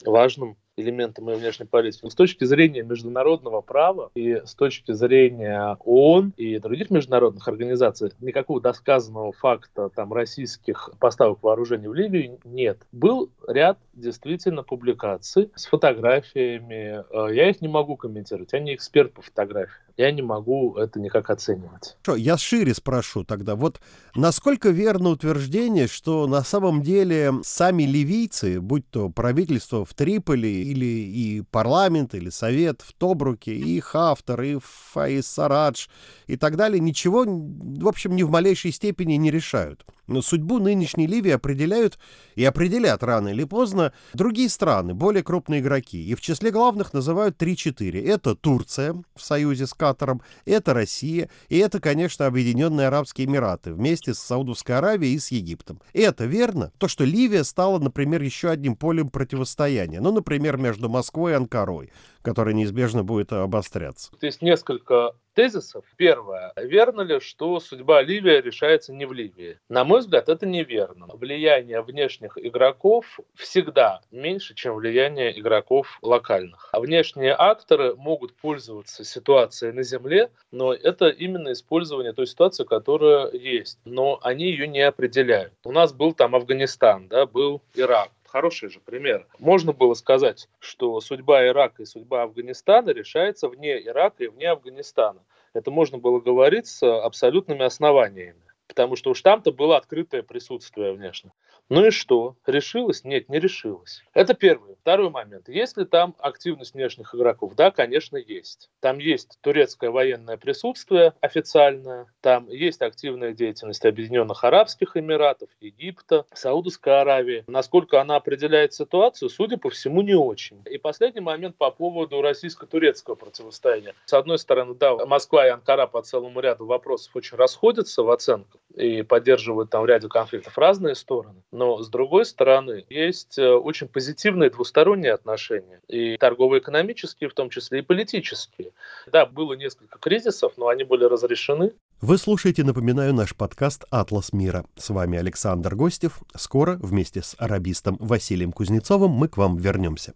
важным 0.05 0.57
элементом 0.77 1.29
и 1.29 1.35
внешней 1.35 1.65
политики. 1.65 2.07
С 2.07 2.15
точки 2.15 2.43
зрения 2.45 2.83
международного 2.83 3.61
права 3.61 4.09
и 4.15 4.41
с 4.43 4.55
точки 4.55 4.91
зрения 4.91 5.77
ООН 5.79 6.33
и 6.37 6.57
других 6.59 6.89
международных 6.89 7.47
организаций 7.47 8.11
никакого 8.19 8.61
досказанного 8.61 9.31
факта 9.33 9.89
там 9.89 10.13
российских 10.13 10.89
поставок 10.99 11.43
вооружений 11.43 11.87
в 11.87 11.93
Ливию 11.93 12.39
нет. 12.43 12.79
Был 12.91 13.29
ряд 13.47 13.77
действительно 13.93 14.63
публикаций 14.63 15.51
с 15.55 15.65
фотографиями. 15.65 17.03
Э, 17.11 17.33
я 17.33 17.49
их 17.49 17.61
не 17.61 17.67
могу 17.67 17.95
комментировать, 17.95 18.53
я 18.53 18.59
не 18.59 18.73
эксперт 18.73 19.13
по 19.13 19.21
фотографии 19.21 19.83
я 19.97 20.11
не 20.11 20.21
могу 20.21 20.75
это 20.75 20.99
никак 20.99 21.29
оценивать. 21.29 21.97
Что, 22.01 22.15
я 22.15 22.37
шире 22.37 22.73
спрошу 22.73 23.23
тогда. 23.23 23.55
Вот 23.55 23.79
насколько 24.15 24.69
верно 24.69 25.09
утверждение, 25.09 25.87
что 25.87 26.27
на 26.27 26.43
самом 26.43 26.81
деле 26.81 27.33
сами 27.43 27.83
ливийцы, 27.83 28.59
будь 28.59 28.89
то 28.89 29.09
правительство 29.09 29.85
в 29.85 29.93
Триполи 29.93 30.63
или 30.63 30.85
и 30.85 31.41
парламент, 31.41 32.15
или 32.15 32.29
совет 32.29 32.81
в 32.81 32.93
Тобруке, 32.93 33.55
и 33.55 33.79
Хафтар, 33.79 34.41
и 34.41 34.57
Фаис 34.61 35.27
Сарадж 35.27 35.87
и 36.27 36.37
так 36.37 36.55
далее, 36.55 36.79
ничего, 36.79 37.25
в 37.25 37.87
общем, 37.87 38.15
ни 38.15 38.23
в 38.23 38.31
малейшей 38.31 38.71
степени 38.71 39.13
не 39.13 39.29
решают. 39.29 39.85
Но 40.13 40.21
судьбу 40.21 40.59
нынешней 40.59 41.07
Ливии 41.07 41.31
определяют 41.31 41.99
и 42.35 42.45
определят 42.45 43.03
рано 43.03 43.29
или 43.29 43.43
поздно 43.43 43.93
другие 44.13 44.49
страны, 44.49 44.93
более 44.93 45.23
крупные 45.23 45.59
игроки. 45.59 46.03
И 46.03 46.15
в 46.15 46.21
числе 46.21 46.51
главных 46.51 46.93
называют 46.93 47.41
3-4. 47.41 48.05
Это 48.05 48.35
Турция 48.35 48.95
в 49.15 49.21
союзе 49.21 49.67
с 49.67 49.73
Катаром, 49.73 50.21
это 50.45 50.73
Россия, 50.73 51.29
и 51.49 51.57
это, 51.57 51.79
конечно, 51.79 52.25
Объединенные 52.25 52.87
Арабские 52.87 53.27
Эмираты 53.27 53.73
вместе 53.73 54.13
с 54.13 54.19
Саудовской 54.19 54.77
Аравией 54.77 55.15
и 55.15 55.19
с 55.19 55.31
Египтом. 55.31 55.81
Это 55.93 56.25
верно? 56.25 56.71
То, 56.77 56.87
что 56.87 57.03
Ливия 57.03 57.43
стала, 57.43 57.79
например, 57.79 58.21
еще 58.21 58.49
одним 58.49 58.75
полем 58.75 59.09
противостояния. 59.09 59.99
Ну, 59.99 60.11
например, 60.11 60.57
между 60.57 60.89
Москвой 60.89 61.31
и 61.31 61.35
Анкарой, 61.35 61.91
которое 62.21 62.53
неизбежно 62.53 63.03
будет 63.03 63.33
обостряться. 63.33 64.11
Есть 64.21 64.41
несколько 64.41 65.13
тезисов. 65.33 65.85
Первое. 65.97 66.53
Верно 66.55 67.01
ли, 67.01 67.19
что 67.19 67.59
судьба 67.59 68.01
Ливии 68.01 68.41
решается 68.41 68.93
не 68.93 69.05
в 69.05 69.13
Ливии? 69.13 69.59
На 69.69 69.83
мой 69.83 69.99
взгляд, 69.99 70.29
это 70.29 70.45
неверно. 70.45 71.07
Влияние 71.13 71.81
внешних 71.81 72.37
игроков 72.37 73.19
всегда 73.35 74.01
меньше, 74.11 74.55
чем 74.55 74.75
влияние 74.75 75.37
игроков 75.39 75.97
локальных. 76.01 76.69
А 76.71 76.79
внешние 76.79 77.35
акторы 77.37 77.95
могут 77.95 78.33
пользоваться 78.35 79.03
ситуацией 79.03 79.71
на 79.71 79.83
земле, 79.83 80.29
но 80.51 80.73
это 80.73 81.09
именно 81.09 81.51
использование 81.51 82.13
той 82.13 82.27
ситуации, 82.27 82.63
которая 82.63 83.31
есть. 83.31 83.79
Но 83.85 84.19
они 84.21 84.45
ее 84.45 84.67
не 84.67 84.81
определяют. 84.81 85.53
У 85.63 85.71
нас 85.71 85.93
был 85.93 86.13
там 86.13 86.35
Афганистан, 86.35 87.07
да, 87.07 87.25
был 87.25 87.61
Ирак 87.75 88.11
хороший 88.33 88.69
же 88.69 88.79
пример. 88.79 89.27
Можно 89.37 89.73
было 89.73 89.93
сказать, 89.93 90.49
что 90.59 90.99
судьба 91.01 91.45
Ирака 91.47 91.83
и 91.83 91.85
судьба 91.85 92.23
Афганистана 92.23 92.89
решается 92.89 93.47
вне 93.47 93.79
Ирака 93.85 94.23
и 94.23 94.27
вне 94.27 94.49
Афганистана. 94.49 95.23
Это 95.53 95.69
можно 95.69 95.99
было 95.99 96.19
говорить 96.19 96.65
с 96.65 96.83
абсолютными 96.83 97.63
основаниями 97.63 98.41
потому 98.65 98.95
что 98.95 99.11
уж 99.11 99.21
там-то 99.21 99.51
было 99.51 99.77
открытое 99.77 100.23
присутствие 100.23 100.93
внешне. 100.93 101.31
Ну 101.73 101.87
и 101.87 101.89
что? 101.89 102.35
Решилась? 102.45 103.03
Нет, 103.03 103.29
не 103.29 103.39
решилась. 103.39 104.03
Это 104.13 104.35
первый. 104.35 104.75
Второй 104.81 105.09
момент. 105.09 105.49
Есть 105.49 105.75
ли 105.75 105.85
там 105.85 106.13
активность 106.19 106.75
внешних 106.75 107.15
игроков? 107.15 107.55
Да, 107.55 107.71
конечно, 107.71 108.15
есть. 108.15 108.69
Там 108.79 108.99
есть 108.99 109.39
турецкое 109.41 109.89
военное 109.89 110.37
присутствие 110.37 111.13
официальное, 111.19 112.05
там 112.21 112.47
есть 112.47 112.83
активная 112.83 113.33
деятельность 113.33 113.83
Объединенных 113.85 114.43
Арабских 114.43 114.95
Эмиратов, 114.95 115.49
Египта, 115.61 116.25
Саудовской 116.31 117.01
Аравии. 117.01 117.43
Насколько 117.47 117.99
она 117.99 118.17
определяет 118.17 118.75
ситуацию, 118.75 119.29
судя 119.29 119.57
по 119.57 119.71
всему, 119.71 120.03
не 120.03 120.13
очень. 120.13 120.61
И 120.69 120.77
последний 120.77 121.21
момент 121.21 121.55
по 121.55 121.71
поводу 121.71 122.21
российско-турецкого 122.21 123.15
противостояния. 123.15 123.95
С 124.05 124.13
одной 124.13 124.37
стороны, 124.37 124.75
да, 124.75 124.93
Москва 125.07 125.47
и 125.47 125.49
Анкара 125.49 125.87
по 125.87 126.03
целому 126.03 126.39
ряду 126.39 126.67
вопросов 126.67 127.15
очень 127.15 127.35
расходятся 127.35 128.03
в 128.03 128.11
оценках 128.11 128.61
и 128.75 129.01
поддерживают 129.01 129.71
там 129.71 129.81
в 129.81 129.85
ряде 129.87 130.07
конфликтов 130.07 130.55
разные 130.59 130.93
стороны. 130.93 131.41
Но 131.51 131.62
с 131.81 131.89
другой 131.89 132.25
стороны, 132.25 132.85
есть 132.89 133.37
э, 133.37 133.49
очень 133.49 133.87
позитивные 133.87 134.49
двусторонние 134.49 135.13
отношения. 135.13 135.81
И 135.87 136.17
торгово-экономические, 136.17 137.29
в 137.29 137.33
том 137.33 137.49
числе 137.49 137.79
и 137.79 137.81
политические. 137.81 138.71
Да, 139.11 139.25
было 139.25 139.53
несколько 139.53 139.99
кризисов, 139.99 140.53
но 140.57 140.67
они 140.67 140.83
были 140.83 141.03
разрешены. 141.05 141.73
Вы 142.01 142.17
слушаете, 142.17 142.63
напоминаю, 142.63 143.13
наш 143.13 143.35
подкаст 143.35 143.85
«Атлас 143.89 144.33
мира». 144.33 144.65
С 144.75 144.89
вами 144.89 145.17
Александр 145.17 145.75
Гостев. 145.75 146.19
Скоро 146.35 146.77
вместе 146.81 147.21
с 147.21 147.35
арабистом 147.37 147.97
Василием 147.99 148.51
Кузнецовым 148.51 149.11
мы 149.11 149.27
к 149.27 149.37
вам 149.37 149.57
вернемся. 149.57 150.13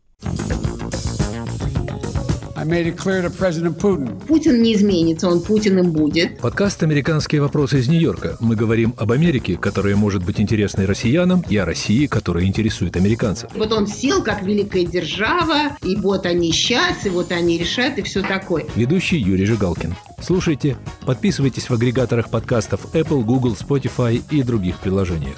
Путин 4.28 4.62
не 4.62 4.76
изменится, 4.76 5.28
он 5.30 5.42
Путин 5.42 5.80
им 5.80 5.92
будет. 5.92 6.40
Подкаст 6.40 6.84
«Американские 6.84 7.42
вопросы» 7.42 7.80
из 7.80 7.88
Нью-Йорка. 7.88 8.38
Мы 8.40 8.56
говорим 8.56 8.94
об 8.98 9.12
Америке, 9.12 9.58
которая 9.58 9.96
может 9.96 10.24
быть 10.24 10.40
интересной 10.40 10.86
россиянам, 10.86 11.44
и 11.50 11.58
о 11.58 11.66
России, 11.66 12.08
которая 12.08 12.46
интересует 12.46 12.96
американцев. 12.98 13.50
Вот 13.56 13.72
он 13.72 13.88
сел 13.88 14.22
как 14.22 14.44
великая 14.44 14.86
держава, 14.86 15.78
и 15.84 15.96
вот 15.96 16.26
они 16.26 16.52
сейчас, 16.52 17.06
и 17.06 17.10
вот 17.10 17.32
они 17.32 17.58
решат, 17.58 17.98
и 17.98 18.02
все 18.02 18.22
такое. 18.22 18.66
Ведущий 18.76 19.18
Юрий 19.18 19.46
Жигалкин. 19.46 19.96
Слушайте, 20.22 20.78
подписывайтесь 21.06 21.70
в 21.70 21.74
агрегаторах 21.74 22.30
подкастов 22.30 22.94
Apple, 22.94 23.24
Google, 23.24 23.56
Spotify 23.60 24.22
и 24.30 24.44
других 24.44 24.80
приложениях. 24.80 25.38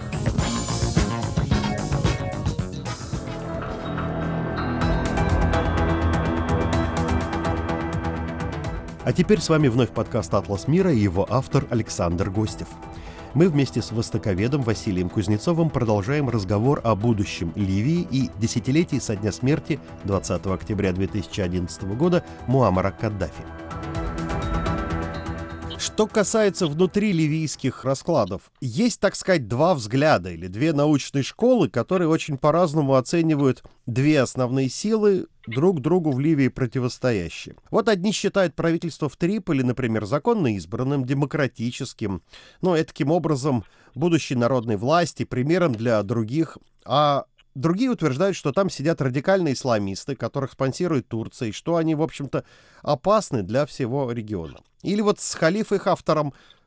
А 9.09 9.11
теперь 9.11 9.41
с 9.41 9.49
вами 9.49 9.69
вновь 9.69 9.89
подкаст 9.89 10.31
«Атлас 10.35 10.67
мира» 10.67 10.93
и 10.93 10.99
его 10.99 11.25
автор 11.27 11.65
Александр 11.71 12.29
Гостев. 12.29 12.67
Мы 13.33 13.49
вместе 13.49 13.81
с 13.81 13.91
востоковедом 13.91 14.61
Василием 14.61 15.09
Кузнецовым 15.09 15.71
продолжаем 15.71 16.29
разговор 16.29 16.79
о 16.83 16.93
будущем 16.93 17.51
Ливии 17.55 18.07
и 18.11 18.29
десятилетии 18.37 18.99
со 18.99 19.15
дня 19.15 19.31
смерти 19.31 19.79
20 20.03 20.45
октября 20.45 20.93
2011 20.93 21.85
года 21.97 22.23
Муаммара 22.45 22.91
Каддафи. 22.91 23.43
Что 25.79 26.05
касается 26.05 26.67
внутри 26.67 27.11
ливийских 27.11 27.85
раскладов, 27.85 28.51
есть, 28.61 28.99
так 28.99 29.15
сказать, 29.15 29.47
два 29.47 29.73
взгляда 29.73 30.29
или 30.29 30.45
две 30.45 30.71
научные 30.71 31.23
школы, 31.23 31.67
которые 31.67 32.09
очень 32.09 32.37
по-разному 32.37 32.93
оценивают 32.93 33.63
две 33.87 34.21
основные 34.21 34.69
силы, 34.69 35.25
друг 35.49 35.81
другу 35.81 36.11
в 36.11 36.19
Ливии 36.19 36.47
противостоящие. 36.47 37.55
Вот 37.71 37.89
одни 37.89 38.11
считают 38.11 38.55
правительство 38.55 39.09
в 39.09 39.15
Триполи, 39.17 39.63
например, 39.63 40.05
законно 40.05 40.55
избранным, 40.55 41.05
демократическим, 41.05 42.21
ну, 42.61 42.75
и 42.75 42.83
таким 42.83 43.11
образом 43.11 43.63
будущей 43.95 44.35
народной 44.35 44.77
власти, 44.77 45.25
примером 45.25 45.73
для 45.73 46.01
других, 46.03 46.57
а 46.85 47.25
Другие 47.55 47.89
утверждают, 47.89 48.37
что 48.37 48.53
там 48.53 48.69
сидят 48.69 49.01
радикальные 49.01 49.53
исламисты, 49.53 50.15
которых 50.15 50.53
спонсирует 50.53 51.07
Турция, 51.07 51.49
и 51.49 51.51
что 51.51 51.75
они, 51.75 51.95
в 51.95 52.01
общем-то, 52.01 52.45
опасны 52.83 53.43
для 53.43 53.65
всего 53.65 54.11
региона. 54.11 54.59
Или 54.83 55.01
вот 55.01 55.19
с 55.19 55.33
халиф 55.33 55.73
их 55.73 55.87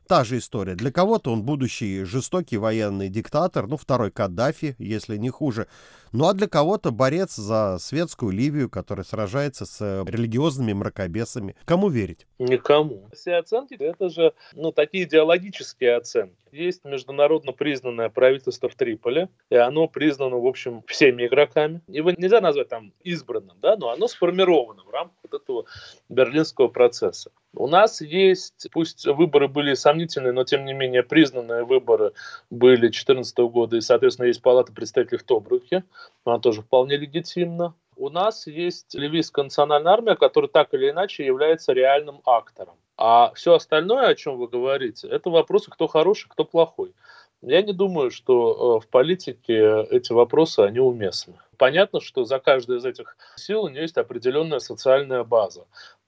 та 0.07 0.25
же 0.25 0.39
история. 0.39 0.75
Для 0.75 0.91
кого-то 0.91 1.33
он 1.33 1.43
будущий 1.43 2.05
жестокий 2.05 2.59
военный 2.59 3.09
диктатор, 3.09 3.67
ну, 3.67 3.77
второй 3.77 4.11
Каддафи, 4.11 4.75
если 4.79 5.17
не 5.17 5.31
хуже. 5.31 5.67
Ну, 6.13 6.27
а 6.27 6.35
для 6.35 6.47
кого-то 6.47 6.91
борец 6.91 7.37
за 7.37 7.79
светскую 7.81 8.33
Ливию, 8.33 8.69
который 8.69 9.05
сражается 9.05 9.65
с 9.65 10.05
религиозными 10.07 10.73
мракобесами. 10.73 11.57
Кому 11.65 11.89
верить? 11.89 12.27
Никому. 12.39 13.09
Все 13.13 13.37
оценки— 13.37 13.75
это 13.79 14.11
же, 14.11 14.33
ну, 14.53 14.73
такие 14.73 15.05
идеологические 15.05 15.97
оценки. 15.97 16.42
Есть 16.53 16.85
международно 16.85 17.53
признанное 17.53 18.11
правительство 18.11 18.69
в 18.69 18.75
Триполи, 18.75 19.29
и 19.49 19.57
оно 19.57 19.89
признано, 19.89 20.37
в 20.37 20.47
общем, 20.47 20.83
всеми 20.87 21.27
игроками. 21.27 21.81
Его 21.89 22.11
нельзя 22.11 22.43
назвать 22.43 22.69
там 22.69 22.93
избранным, 23.03 23.57
да, 23.63 23.75
но 23.77 23.89
оно 23.89 24.07
сформировано 24.07 24.85
в 24.85 24.91
рамках 24.91 25.17
вот 25.23 25.43
этого 25.43 25.65
берлинского 26.11 26.69
процесса. 26.69 27.31
У 27.55 27.67
нас 27.69 28.03
есть, 28.03 28.69
пусть 28.71 29.07
выборы 29.07 29.49
были 29.49 29.73
сомнительные, 29.73 30.33
но 30.33 30.45
тем 30.45 30.67
не 30.67 30.75
менее 30.75 31.03
признанные 31.03 31.65
выборы 31.65 32.13
были 32.51 32.83
2014 32.83 33.39
года, 33.39 33.79
и, 33.79 33.81
соответственно, 33.81 34.27
есть 34.27 34.43
палата 34.43 34.75
представителей 34.75 35.19
в 35.19 35.25
Тобруке, 35.25 35.85
она 36.27 36.39
тоже 36.39 36.61
вполне 36.61 36.99
легитимна. 36.99 37.75
У 37.97 38.11
нас 38.11 38.47
есть 38.47 38.95
ливийская 38.95 39.45
национальная 39.45 39.93
армия, 39.93 40.17
которая 40.17 40.51
так 40.51 40.75
или 40.75 40.91
иначе 40.91 41.25
является 41.25 41.73
реальным 41.73 42.21
актором. 42.27 42.75
А 43.05 43.33
все 43.35 43.55
остальное, 43.55 44.07
о 44.07 44.15
чем 44.15 44.37
вы 44.37 44.47
говорите, 44.47 45.09
это 45.09 45.29
вопросы, 45.29 45.73
кто 45.73 45.89
хороший, 45.89 46.29
кто 46.29 46.45
плохой. 46.45 46.95
Я 47.41 47.61
не 47.61 47.73
думаю, 47.73 48.13
что 48.13 48.79
э, 48.79 48.87
в 48.87 48.89
политике 48.89 49.83
эти 49.91 50.13
вопросы, 50.13 50.61
они 50.61 50.79
уместны. 50.79 51.35
Понятно, 51.57 52.01
что 52.01 52.23
за 52.25 52.39
каждой 52.39 52.77
из 52.77 52.85
этих 52.85 53.17
сил 53.35 53.65
у 53.65 53.69
нее 53.69 53.83
есть 53.83 53.97
определенная 53.97 54.61
социальная 54.61 55.25
база. 55.25 55.67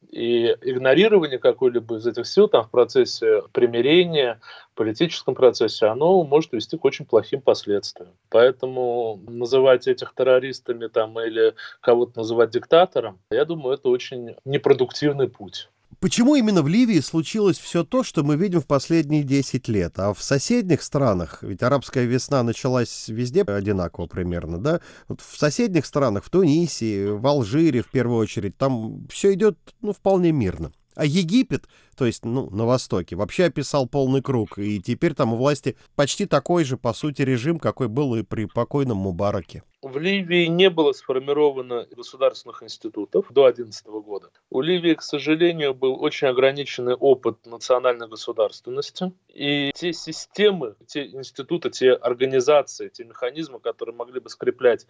И 0.08 0.56
игнорирование 0.62 1.40
какой-либо 1.40 1.96
из 1.96 2.06
этих 2.06 2.28
сил 2.28 2.46
там, 2.46 2.62
в 2.62 2.70
процессе 2.70 3.42
примирения, 3.50 4.40
в 4.72 4.76
политическом 4.76 5.34
процессе, 5.34 5.86
оно 5.86 6.22
может 6.22 6.52
вести 6.52 6.78
к 6.78 6.84
очень 6.84 7.06
плохим 7.06 7.40
последствиям. 7.40 8.12
Поэтому 8.28 9.18
называть 9.26 9.88
этих 9.88 10.14
террористами 10.14 10.86
там, 10.86 11.18
или 11.18 11.54
кого-то 11.80 12.18
называть 12.18 12.50
диктатором, 12.50 13.18
я 13.30 13.44
думаю, 13.44 13.74
это 13.74 13.88
очень 13.88 14.36
непродуктивный 14.44 15.28
путь. 15.28 15.68
Почему 16.00 16.34
именно 16.34 16.62
в 16.62 16.68
Ливии 16.68 17.00
случилось 17.00 17.58
все 17.58 17.84
то, 17.84 18.02
что 18.02 18.22
мы 18.22 18.36
видим 18.36 18.60
в 18.60 18.66
последние 18.66 19.22
10 19.22 19.68
лет? 19.68 19.98
А 19.98 20.14
в 20.14 20.22
соседних 20.22 20.82
странах, 20.82 21.42
ведь 21.42 21.62
арабская 21.62 22.04
весна 22.04 22.42
началась 22.42 23.08
везде 23.08 23.42
одинаково 23.42 24.06
примерно, 24.06 24.58
да? 24.58 24.80
Вот 25.08 25.20
в 25.20 25.38
соседних 25.38 25.86
странах, 25.86 26.24
в 26.24 26.30
Тунисе, 26.30 27.10
в 27.12 27.26
Алжире 27.26 27.82
в 27.82 27.90
первую 27.90 28.18
очередь, 28.18 28.56
там 28.56 29.06
все 29.08 29.34
идет 29.34 29.58
ну, 29.80 29.92
вполне 29.92 30.32
мирно. 30.32 30.72
А 30.94 31.04
Египет, 31.04 31.66
то 31.96 32.06
есть, 32.06 32.24
ну, 32.24 32.48
на 32.50 32.64
Востоке, 32.66 33.16
вообще 33.16 33.44
описал 33.46 33.88
полный 33.88 34.22
круг, 34.22 34.58
и 34.58 34.80
теперь 34.80 35.14
там 35.14 35.32
у 35.32 35.36
власти 35.36 35.76
почти 35.96 36.24
такой 36.24 36.64
же, 36.64 36.76
по 36.76 36.94
сути, 36.94 37.22
режим, 37.22 37.58
какой 37.58 37.88
был 37.88 38.14
и 38.14 38.22
при 38.22 38.44
покойном 38.44 38.98
Мубараке 38.98 39.64
в 39.84 39.98
Ливии 39.98 40.46
не 40.46 40.70
было 40.70 40.92
сформировано 40.92 41.86
государственных 41.90 42.62
институтов 42.62 43.26
до 43.28 43.52
2011 43.52 43.86
года. 43.86 44.30
У 44.48 44.62
Ливии, 44.62 44.94
к 44.94 45.02
сожалению, 45.02 45.74
был 45.74 46.02
очень 46.02 46.28
ограниченный 46.28 46.94
опыт 46.94 47.44
национальной 47.44 48.08
государственности. 48.08 49.12
И 49.28 49.72
те 49.74 49.92
системы, 49.92 50.74
те 50.86 51.06
институты, 51.06 51.68
те 51.68 51.92
организации, 51.92 52.88
те 52.88 53.04
механизмы, 53.04 53.60
которые 53.60 53.94
могли 53.94 54.20
бы 54.20 54.30
скреплять 54.30 54.86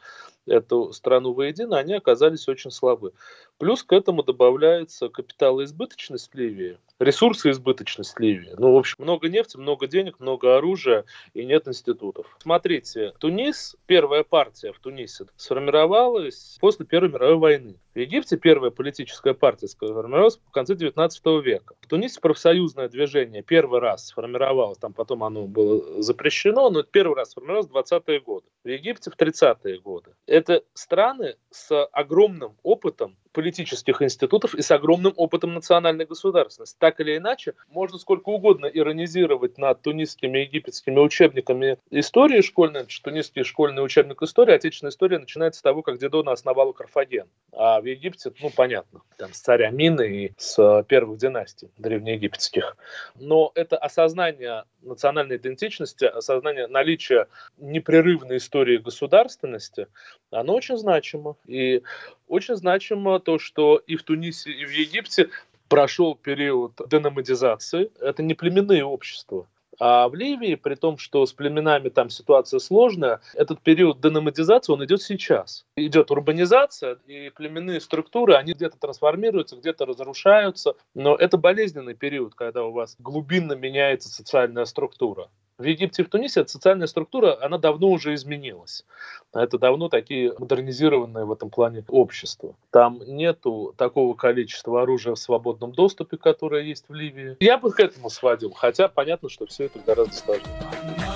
эту 0.46 0.92
страну 0.92 1.32
воедино, 1.32 1.76
они 1.76 1.94
оказались 1.94 2.48
очень 2.48 2.70
слабы. 2.70 3.12
Плюс 3.58 3.82
к 3.82 3.92
этому 3.92 4.22
добавляется 4.22 5.08
капиталоизбыточность 5.08 6.32
Ливии, 6.34 6.78
ресурсы 6.98 7.50
избыточность 7.50 8.18
Ливии. 8.18 8.54
Ну, 8.56 8.72
в 8.72 8.76
общем, 8.76 8.96
много 8.98 9.28
нефти, 9.28 9.56
много 9.56 9.86
денег, 9.86 10.20
много 10.20 10.56
оружия 10.56 11.04
и 11.32 11.44
нет 11.44 11.68
институтов. 11.68 12.36
Смотрите, 12.40 13.12
Тунис, 13.18 13.76
первая 13.86 14.22
партия 14.22 14.72
в 14.72 14.78
Тунисе, 14.78 15.26
сформировалась 15.36 16.56
после 16.60 16.86
Первой 16.86 17.10
мировой 17.10 17.36
войны. 17.36 17.76
В 17.94 17.98
Египте 17.98 18.36
первая 18.36 18.72
политическая 18.72 19.34
партия 19.34 19.68
сформировалась 19.68 20.38
в 20.38 20.50
конце 20.50 20.74
19 20.74 21.26
века. 21.44 21.76
В 21.80 21.86
Тунисе 21.86 22.20
профсоюзное 22.20 22.88
движение 22.88 23.44
первый 23.44 23.78
раз 23.78 24.08
сформировалось, 24.08 24.78
там 24.78 24.92
потом 24.92 25.22
оно 25.22 25.46
было 25.46 26.02
запрещено, 26.02 26.70
но 26.70 26.82
первый 26.82 27.14
раз 27.14 27.30
сформировалось 27.30 27.68
в 27.68 27.76
20-е 27.76 28.18
годы. 28.18 28.46
В 28.64 28.68
Египте 28.68 29.12
в 29.12 29.16
30-е 29.16 29.78
годы. 29.78 30.10
Это 30.26 30.64
страны 30.72 31.36
с 31.50 31.84
огромным 31.92 32.56
опытом 32.64 33.16
политических 33.34 34.00
институтов 34.00 34.54
и 34.54 34.62
с 34.62 34.70
огромным 34.70 35.12
опытом 35.16 35.54
национальной 35.54 36.06
государственности. 36.06 36.76
Так 36.78 37.00
или 37.00 37.16
иначе, 37.16 37.54
можно 37.68 37.98
сколько 37.98 38.30
угодно 38.30 38.66
иронизировать 38.66 39.58
над 39.58 39.82
тунисскими 39.82 40.38
и 40.38 40.42
египетскими 40.42 40.98
учебниками 40.98 41.78
истории 41.90 42.40
школьной, 42.40 42.86
тунисский 43.02 43.42
школьный 43.42 43.84
учебник 43.84 44.22
истории, 44.22 44.54
отечественная 44.54 44.92
история 44.92 45.18
начинается 45.18 45.58
с 45.58 45.62
того, 45.62 45.82
как 45.82 45.98
Дедона 45.98 46.32
основала 46.32 46.72
Карфаген. 46.72 47.26
А 47.52 47.80
в 47.84 47.86
Египте, 47.86 48.32
ну, 48.40 48.50
понятно, 48.50 49.02
там, 49.18 49.32
с 49.32 49.40
царя 49.40 49.70
Мины 49.70 50.24
и 50.24 50.32
с 50.38 50.84
первых 50.88 51.18
династий 51.18 51.68
древнеегипетских. 51.76 52.76
Но 53.14 53.52
это 53.54 53.76
осознание 53.76 54.64
национальной 54.82 55.36
идентичности, 55.36 56.06
осознание 56.06 56.66
наличия 56.66 57.28
непрерывной 57.58 58.38
истории 58.38 58.78
государственности, 58.78 59.86
оно 60.30 60.54
очень 60.54 60.78
значимо. 60.78 61.36
И 61.46 61.82
очень 62.26 62.56
значимо 62.56 63.20
то, 63.20 63.38
что 63.38 63.76
и 63.76 63.96
в 63.96 64.02
Тунисе, 64.02 64.50
и 64.50 64.64
в 64.64 64.70
Египте 64.70 65.28
прошел 65.68 66.14
период 66.14 66.80
деномадизации. 66.88 67.90
Это 68.00 68.22
не 68.22 68.34
племенные 68.34 68.84
общества. 68.84 69.46
А 69.78 70.08
в 70.08 70.14
Ливии, 70.14 70.54
при 70.54 70.74
том, 70.74 70.98
что 70.98 71.24
с 71.26 71.32
племенами 71.32 71.88
там 71.88 72.10
ситуация 72.10 72.60
сложная, 72.60 73.20
этот 73.34 73.60
период 73.60 74.00
деномадизации, 74.00 74.72
он 74.72 74.84
идет 74.84 75.02
сейчас. 75.02 75.64
Идет 75.76 76.10
урбанизация, 76.10 76.98
и 77.06 77.30
племенные 77.30 77.80
структуры, 77.80 78.34
они 78.34 78.52
где-то 78.52 78.78
трансформируются, 78.78 79.56
где-то 79.56 79.86
разрушаются, 79.86 80.74
но 80.94 81.14
это 81.14 81.36
болезненный 81.36 81.94
период, 81.94 82.34
когда 82.34 82.64
у 82.64 82.72
вас 82.72 82.96
глубинно 82.98 83.54
меняется 83.54 84.08
социальная 84.08 84.64
структура. 84.64 85.28
В 85.56 85.62
Египте 85.62 86.02
и 86.02 86.04
в 86.04 86.08
Тунисе 86.08 86.40
эта 86.40 86.50
социальная 86.50 86.88
структура, 86.88 87.38
она 87.40 87.58
давно 87.58 87.88
уже 87.88 88.14
изменилась. 88.14 88.84
Это 89.32 89.56
давно 89.56 89.88
такие 89.88 90.34
модернизированные 90.36 91.24
в 91.24 91.32
этом 91.32 91.48
плане 91.48 91.84
общества. 91.88 92.56
Там 92.70 93.00
нету 93.06 93.72
такого 93.76 94.14
количества 94.14 94.82
оружия 94.82 95.14
в 95.14 95.18
свободном 95.18 95.70
доступе, 95.70 96.16
которое 96.16 96.64
есть 96.64 96.86
в 96.88 96.94
Ливии. 96.94 97.36
Я 97.38 97.58
бы 97.58 97.70
к 97.70 97.78
этому 97.78 98.10
сводил, 98.10 98.50
хотя 98.50 98.88
понятно, 98.88 99.28
что 99.28 99.46
все 99.46 99.66
это 99.66 99.78
гораздо 99.78 100.14
сложнее. 100.14 101.13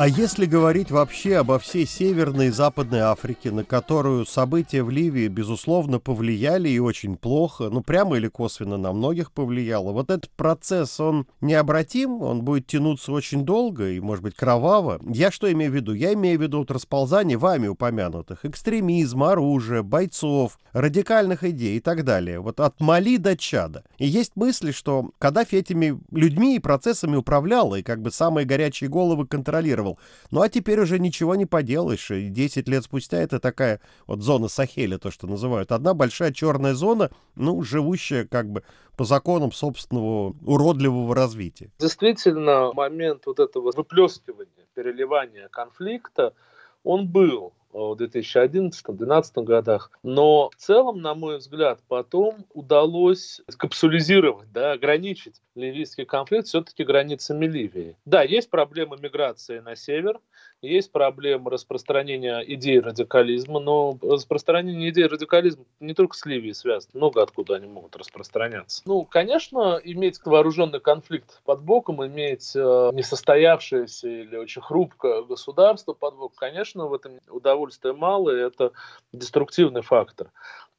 А 0.00 0.08
если 0.08 0.46
говорить 0.46 0.90
вообще 0.90 1.36
обо 1.36 1.58
всей 1.58 1.86
Северной 1.86 2.46
и 2.46 2.50
Западной 2.50 3.00
Африке, 3.00 3.50
на 3.50 3.64
которую 3.64 4.24
события 4.24 4.82
в 4.82 4.88
Ливии, 4.88 5.28
безусловно, 5.28 5.98
повлияли 5.98 6.70
и 6.70 6.78
очень 6.78 7.18
плохо, 7.18 7.68
ну, 7.68 7.82
прямо 7.82 8.16
или 8.16 8.28
косвенно 8.28 8.78
на 8.78 8.94
многих 8.94 9.30
повлияло, 9.30 9.92
вот 9.92 10.10
этот 10.10 10.30
процесс, 10.30 10.98
он 11.00 11.26
необратим, 11.42 12.22
он 12.22 12.40
будет 12.40 12.66
тянуться 12.66 13.12
очень 13.12 13.44
долго 13.44 13.90
и, 13.90 14.00
может 14.00 14.24
быть, 14.24 14.34
кроваво. 14.34 14.98
Я 15.06 15.30
что 15.30 15.52
имею 15.52 15.70
в 15.70 15.74
виду? 15.74 15.92
Я 15.92 16.14
имею 16.14 16.38
в 16.38 16.42
виду 16.44 16.60
вот 16.60 16.70
расползание 16.70 17.36
вами 17.36 17.68
упомянутых 17.68 18.46
экстремизма, 18.46 19.32
оружия, 19.32 19.82
бойцов, 19.82 20.58
радикальных 20.72 21.44
идей 21.44 21.76
и 21.76 21.80
так 21.80 22.04
далее. 22.04 22.40
Вот 22.40 22.58
от 22.60 22.80
Мали 22.80 23.18
до 23.18 23.36
Чада. 23.36 23.84
И 23.98 24.06
есть 24.06 24.34
мысли, 24.34 24.70
что 24.70 25.10
Каддафи 25.18 25.56
этими 25.56 26.00
людьми 26.10 26.56
и 26.56 26.58
процессами 26.58 27.16
управлял, 27.16 27.74
и 27.74 27.82
как 27.82 28.00
бы 28.00 28.10
самые 28.10 28.46
горячие 28.46 28.88
головы 28.88 29.26
контролировал 29.26 29.89
делал. 29.90 29.98
Ну 30.30 30.42
а 30.42 30.48
теперь 30.48 30.80
уже 30.80 30.98
ничего 30.98 31.34
не 31.34 31.46
поделаешь. 31.46 32.10
И 32.10 32.28
10 32.28 32.68
лет 32.68 32.84
спустя 32.84 33.18
это 33.18 33.40
такая 33.40 33.80
вот 34.06 34.20
зона 34.20 34.48
Сахеля, 34.48 34.98
то, 34.98 35.10
что 35.10 35.26
называют. 35.26 35.72
Одна 35.72 35.94
большая 35.94 36.32
черная 36.32 36.74
зона, 36.74 37.10
ну, 37.36 37.62
живущая 37.62 38.26
как 38.26 38.48
бы 38.48 38.62
по 38.96 39.04
законам 39.04 39.52
собственного 39.52 40.34
уродливого 40.44 41.14
развития. 41.14 41.70
Действительно, 41.78 42.72
момент 42.72 43.22
вот 43.26 43.40
этого 43.40 43.72
выплескивания, 43.74 44.66
переливания 44.74 45.48
конфликта, 45.48 46.34
он 46.82 47.08
был 47.08 47.52
в 47.72 47.96
2011-2012 48.00 49.44
годах. 49.44 49.90
Но 50.02 50.50
в 50.50 50.56
целом, 50.56 51.00
на 51.00 51.14
мой 51.14 51.38
взгляд, 51.38 51.80
потом 51.88 52.46
удалось 52.52 53.40
капсулизировать, 53.56 54.50
да, 54.52 54.72
ограничить 54.72 55.40
ливийский 55.60 56.04
конфликт 56.04 56.46
все-таки 56.48 56.84
границами 56.84 57.46
Ливии. 57.46 57.96
Да, 58.04 58.22
есть 58.22 58.50
проблемы 58.50 58.96
миграции 58.98 59.58
на 59.58 59.76
север, 59.76 60.20
есть 60.62 60.92
проблема 60.92 61.50
распространения 61.50 62.40
идей 62.40 62.80
радикализма, 62.80 63.60
но 63.60 63.98
распространение 64.02 64.90
идей 64.90 65.06
радикализма 65.06 65.64
не 65.80 65.94
только 65.94 66.16
с 66.16 66.26
Ливией 66.26 66.54
связано, 66.54 66.92
много 66.94 67.22
откуда 67.22 67.56
они 67.56 67.66
могут 67.66 67.96
распространяться. 67.96 68.82
Ну, 68.84 69.04
конечно, 69.04 69.80
иметь 69.82 70.20
вооруженный 70.24 70.80
конфликт 70.80 71.40
под 71.44 71.62
боком, 71.62 72.04
иметь 72.06 72.52
э, 72.54 72.90
несостоявшееся 72.92 74.08
или 74.08 74.36
очень 74.36 74.60
хрупкое 74.62 75.22
государство 75.22 75.94
под 75.94 76.16
боком, 76.16 76.36
конечно, 76.36 76.86
в 76.86 76.94
этом 76.94 77.20
удовольствия 77.28 77.92
мало, 77.92 78.30
и 78.30 78.40
это 78.40 78.72
деструктивный 79.12 79.82
фактор. 79.82 80.30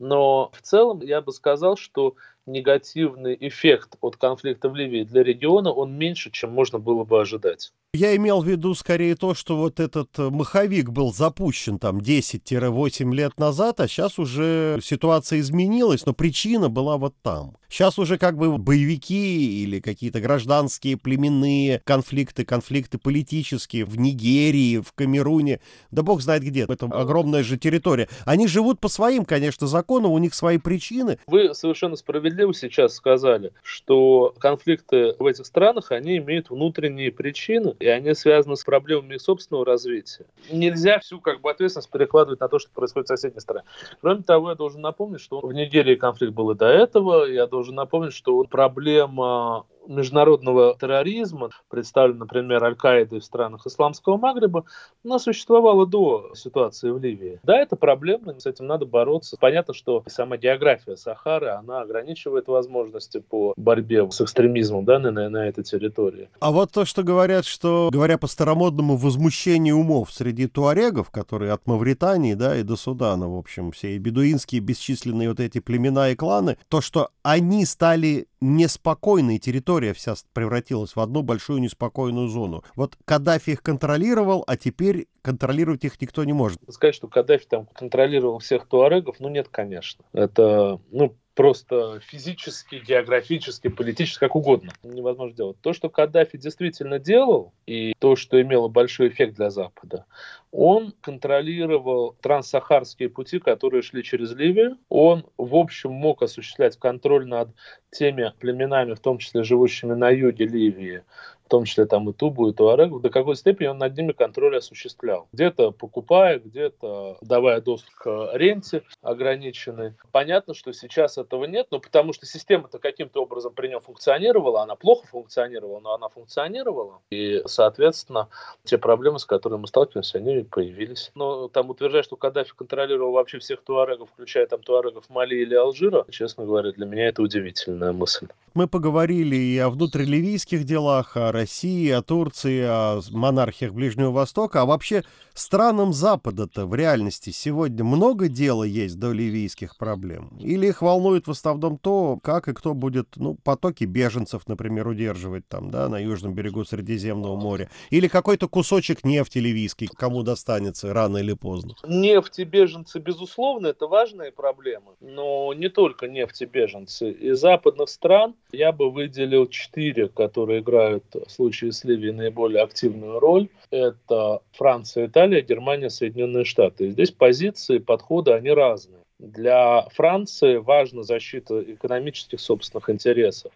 Но 0.01 0.49
в 0.51 0.63
целом 0.63 1.01
я 1.03 1.21
бы 1.21 1.31
сказал, 1.31 1.77
что 1.77 2.15
негативный 2.47 3.37
эффект 3.39 3.97
от 4.01 4.17
конфликта 4.17 4.67
в 4.67 4.75
Ливии 4.75 5.03
для 5.03 5.21
региона, 5.21 5.71
он 5.71 5.95
меньше, 5.95 6.31
чем 6.31 6.51
можно 6.51 6.79
было 6.79 7.03
бы 7.03 7.21
ожидать. 7.21 7.71
Я 7.93 8.15
имел 8.15 8.41
в 8.41 8.47
виду 8.47 8.73
скорее 8.73 9.17
то, 9.17 9.33
что 9.33 9.57
вот 9.57 9.81
этот 9.81 10.17
э, 10.17 10.29
маховик 10.29 10.91
был 10.91 11.13
запущен 11.13 11.77
там 11.77 11.97
10-8 11.97 13.13
лет 13.13 13.37
назад, 13.37 13.81
а 13.81 13.87
сейчас 13.89 14.17
уже 14.17 14.79
ситуация 14.81 15.41
изменилась, 15.41 16.05
но 16.05 16.13
причина 16.13 16.69
была 16.69 16.95
вот 16.95 17.15
там. 17.21 17.57
Сейчас 17.67 17.99
уже 17.99 18.17
как 18.17 18.37
бы 18.37 18.57
боевики 18.57 19.61
или 19.63 19.81
какие-то 19.81 20.21
гражданские 20.21 20.95
племенные 20.95 21.81
конфликты, 21.83 22.45
конфликты 22.45 22.97
политические 22.97 23.83
в 23.83 23.97
Нигерии, 23.97 24.79
в 24.79 24.93
Камеруне, 24.93 25.59
да 25.89 26.01
бог 26.01 26.21
знает 26.21 26.43
где, 26.43 26.65
это 26.69 26.85
огромная 26.85 27.43
же 27.43 27.57
территория. 27.57 28.07
Они 28.25 28.47
живут 28.47 28.79
по 28.79 28.87
своим, 28.87 29.25
конечно, 29.25 29.67
законам, 29.67 30.11
у 30.11 30.17
них 30.17 30.33
свои 30.33 30.57
причины. 30.59 31.19
Вы 31.27 31.53
совершенно 31.53 31.97
справедливо 31.97 32.53
сейчас 32.53 32.93
сказали, 32.93 33.51
что 33.63 34.33
конфликты 34.39 35.13
в 35.19 35.25
этих 35.25 35.45
странах, 35.45 35.91
они 35.91 36.19
имеют 36.19 36.49
внутренние 36.49 37.11
причины, 37.11 37.75
и 37.81 37.87
они 37.87 38.13
связаны 38.13 38.55
с 38.55 38.63
проблемами 38.63 39.17
собственного 39.17 39.65
развития. 39.65 40.25
Нельзя 40.51 40.99
всю 40.99 41.19
как 41.19 41.41
бы 41.41 41.49
ответственность 41.49 41.91
перекладывать 41.91 42.39
на 42.39 42.47
то, 42.47 42.59
что 42.59 42.69
происходит 42.71 43.07
в 43.07 43.09
соседней 43.09 43.39
стране. 43.39 43.65
Кроме 44.01 44.23
того, 44.23 44.49
я 44.49 44.55
должен 44.55 44.81
напомнить, 44.81 45.21
что 45.21 45.39
в 45.39 45.53
Нигерии 45.53 45.95
конфликт 45.95 46.33
был 46.33 46.51
и 46.51 46.55
до 46.55 46.67
этого. 46.67 47.25
Я 47.25 47.47
должен 47.47 47.75
напомнить, 47.75 48.13
что 48.13 48.43
проблема 48.43 49.65
международного 49.87 50.75
терроризма, 50.79 51.49
представлен, 51.69 52.19
например, 52.19 52.63
Аль-Каидой 52.63 53.19
в 53.19 53.23
странах 53.23 53.65
исламского 53.65 54.17
Магриба, 54.17 54.65
она 55.03 55.19
существовала 55.19 55.85
до 55.85 56.31
ситуации 56.35 56.91
в 56.91 56.99
Ливии. 56.99 57.39
Да, 57.43 57.57
это 57.57 57.75
проблема, 57.75 58.39
с 58.39 58.45
этим 58.45 58.67
надо 58.67 58.85
бороться. 58.85 59.37
Понятно, 59.39 59.73
что 59.73 60.03
сама 60.07 60.37
география 60.37 60.95
Сахары, 60.95 61.49
она 61.49 61.81
ограничивает 61.81 62.47
возможности 62.47 63.19
по 63.19 63.53
борьбе 63.57 64.09
с 64.09 64.21
экстремизмом 64.21 64.85
да, 64.85 64.99
на, 64.99 65.11
на 65.11 65.47
этой 65.47 65.63
территории. 65.63 66.29
А 66.39 66.51
вот 66.51 66.71
то, 66.71 66.85
что 66.85 67.03
говорят, 67.03 67.45
что, 67.45 67.89
говоря 67.91 68.17
по 68.17 68.27
старомодному, 68.27 68.97
возмущение 68.97 69.73
умов 69.73 70.11
среди 70.11 70.47
туарегов, 70.47 71.09
которые 71.09 71.51
от 71.51 71.65
Мавритании 71.67 72.33
да, 72.33 72.55
и 72.55 72.63
до 72.63 72.75
Судана, 72.75 73.29
в 73.29 73.37
общем, 73.37 73.71
все 73.71 73.95
и 73.95 73.97
бедуинские 73.97 74.61
бесчисленные 74.61 75.29
вот 75.29 75.39
эти 75.39 75.59
племена 75.59 76.09
и 76.09 76.15
кланы, 76.15 76.57
то, 76.69 76.81
что 76.81 77.09
они 77.23 77.65
стали 77.65 78.27
неспокойной 78.41 79.37
территория 79.37 79.93
вся 79.93 80.15
превратилась 80.33 80.95
в 80.95 80.99
одну 80.99 81.21
большую 81.21 81.59
неспокойную 81.59 82.27
зону. 82.27 82.63
Вот 82.75 82.97
Каддафи 83.05 83.51
их 83.51 83.61
контролировал, 83.61 84.43
а 84.47 84.57
теперь 84.57 85.07
контролировать 85.21 85.85
их 85.85 86.01
никто 86.01 86.23
не 86.23 86.33
может. 86.33 86.59
Сказать, 86.67 86.95
что 86.95 87.07
Каддафи 87.07 87.45
там 87.47 87.67
контролировал 87.67 88.39
всех 88.39 88.67
туарегов, 88.67 89.19
ну 89.19 89.29
нет, 89.29 89.47
конечно. 89.49 90.03
Это, 90.11 90.81
ну, 90.91 91.15
просто 91.33 91.99
физически, 92.01 92.75
географически, 92.75 93.69
политически, 93.69 94.19
как 94.19 94.35
угодно. 94.35 94.73
Невозможно 94.83 95.35
делать. 95.35 95.57
То, 95.61 95.73
что 95.73 95.89
Каддафи 95.89 96.37
действительно 96.37 96.99
делал, 96.99 97.53
и 97.65 97.93
то, 97.99 98.15
что 98.15 98.41
имело 98.41 98.67
большой 98.67 99.09
эффект 99.09 99.35
для 99.35 99.49
Запада, 99.49 100.05
он 100.51 100.93
контролировал 101.01 102.15
транссахарские 102.21 103.09
пути, 103.09 103.39
которые 103.39 103.81
шли 103.81 104.03
через 104.03 104.33
Ливию. 104.33 104.77
Он, 104.89 105.25
в 105.37 105.55
общем, 105.55 105.91
мог 105.91 106.21
осуществлять 106.21 106.77
контроль 106.77 107.27
над 107.27 107.49
теми 107.91 108.33
племенами, 108.39 108.93
в 108.93 108.99
том 108.99 109.17
числе 109.17 109.43
живущими 109.43 109.93
на 109.93 110.09
юге 110.09 110.45
Ливии, 110.45 111.03
том 111.51 111.65
числе 111.65 111.85
там 111.85 112.09
и 112.09 112.13
Тубу, 112.13 112.47
и 112.47 112.53
Туарегу, 112.53 113.01
до 113.01 113.09
какой 113.09 113.35
степени 113.35 113.67
он 113.67 113.77
над 113.77 113.95
ними 113.95 114.13
контроль 114.13 114.57
осуществлял. 114.57 115.27
Где-то 115.33 115.71
покупая, 115.71 116.39
где-то 116.39 117.17
давая 117.21 117.59
доступ 117.59 117.93
к 117.95 118.29
ренте 118.33 118.83
ограниченной. 119.01 119.93
Понятно, 120.13 120.53
что 120.53 120.71
сейчас 120.71 121.17
этого 121.17 121.43
нет, 121.43 121.67
но 121.69 121.79
потому 121.79 122.13
что 122.13 122.25
система-то 122.25 122.79
каким-то 122.79 123.21
образом 123.21 123.51
при 123.53 123.67
нем 123.67 123.81
функционировала, 123.81 124.61
она 124.61 124.75
плохо 124.75 125.05
функционировала, 125.07 125.81
но 125.81 125.93
она 125.93 126.07
функционировала. 126.07 127.01
И, 127.11 127.41
соответственно, 127.45 128.29
те 128.63 128.77
проблемы, 128.77 129.19
с 129.19 129.25
которыми 129.25 129.61
мы 129.61 129.67
сталкиваемся, 129.67 130.19
они 130.19 130.43
появились. 130.43 131.11
Но 131.15 131.49
там 131.49 131.69
утверждать, 131.69 132.05
что 132.05 132.15
Каддафи 132.15 132.53
контролировал 132.55 133.11
вообще 133.11 133.39
всех 133.39 133.61
туарегов, 133.61 134.09
включая 134.13 134.45
там 134.45 134.63
туарегов 134.63 135.09
Мали 135.09 135.35
или 135.35 135.53
Алжира, 135.53 136.05
честно 136.09 136.45
говоря, 136.45 136.71
для 136.71 136.85
меня 136.85 137.09
это 137.09 137.21
удивительная 137.21 137.91
мысль. 137.91 138.27
Мы 138.53 138.67
поговорили 138.67 139.35
и 139.35 139.57
о 139.57 139.69
внутриливийских 139.69 140.63
делах, 140.63 141.17
о 141.17 141.31
России, 141.41 141.89
о 141.89 142.01
Турции, 142.01 142.61
о 142.63 143.01
монархиях 143.09 143.73
Ближнего 143.73 144.11
Востока, 144.11 144.61
а 144.61 144.65
вообще 144.65 145.03
странам 145.33 145.93
Запада-то 145.93 146.65
в 146.65 146.75
реальности 146.75 147.29
сегодня 147.29 147.83
много 147.83 148.27
дела 148.27 148.63
есть 148.63 148.99
до 148.99 149.11
ливийских 149.11 149.77
проблем? 149.77 150.31
Или 150.39 150.67
их 150.67 150.81
волнует 150.81 151.27
в 151.27 151.31
основном 151.31 151.77
то, 151.77 152.19
как 152.23 152.47
и 152.47 152.53
кто 152.53 152.73
будет, 152.73 153.07
ну, 153.15 153.35
потоки 153.43 153.83
беженцев, 153.85 154.47
например, 154.47 154.87
удерживать 154.87 155.47
там, 155.47 155.71
да, 155.71 155.89
на 155.89 155.99
южном 155.99 156.33
берегу 156.33 156.65
Средиземного 156.65 157.35
моря? 157.35 157.69
Или 157.89 158.07
какой-то 158.07 158.47
кусочек 158.47 159.03
нефти 159.03 159.39
ливийский, 159.39 159.87
кому 159.87 160.23
достанется 160.23 160.93
рано 160.93 161.17
или 161.17 161.33
поздно? 161.33 161.75
Нефть 161.87 162.39
и 162.39 162.43
беженцы, 162.43 162.99
безусловно, 162.99 163.67
это 163.67 163.87
важные 163.87 164.31
проблемы, 164.31 164.93
но 164.99 165.53
не 165.53 165.69
только 165.69 166.07
нефть 166.07 166.41
и 166.41 166.45
беженцы. 166.45 167.11
Из 167.11 167.39
западных 167.39 167.89
стран 167.89 168.35
я 168.51 168.71
бы 168.71 168.91
выделил 168.91 169.47
четыре, 169.47 170.07
которые 170.07 170.61
играют 170.61 171.03
в 171.13 171.31
случае 171.31 171.71
с 171.71 171.83
Ливией 171.83 172.13
наиболее 172.13 172.63
активную 172.63 173.19
роль. 173.19 173.49
Это 173.69 174.41
Франция, 174.51 175.07
Италия, 175.07 175.20
Германия, 175.27 175.89
Соединенные 175.89 176.45
Штаты. 176.45 176.87
И 176.87 176.91
здесь 176.91 177.11
позиции, 177.11 177.77
подходы, 177.77 178.31
они 178.31 178.51
разные. 178.51 179.01
Для 179.19 179.83
Франции 179.91 180.57
важна 180.57 181.03
защита 181.03 181.61
экономических 181.61 182.39
собственных 182.39 182.89
интересов, 182.89 183.51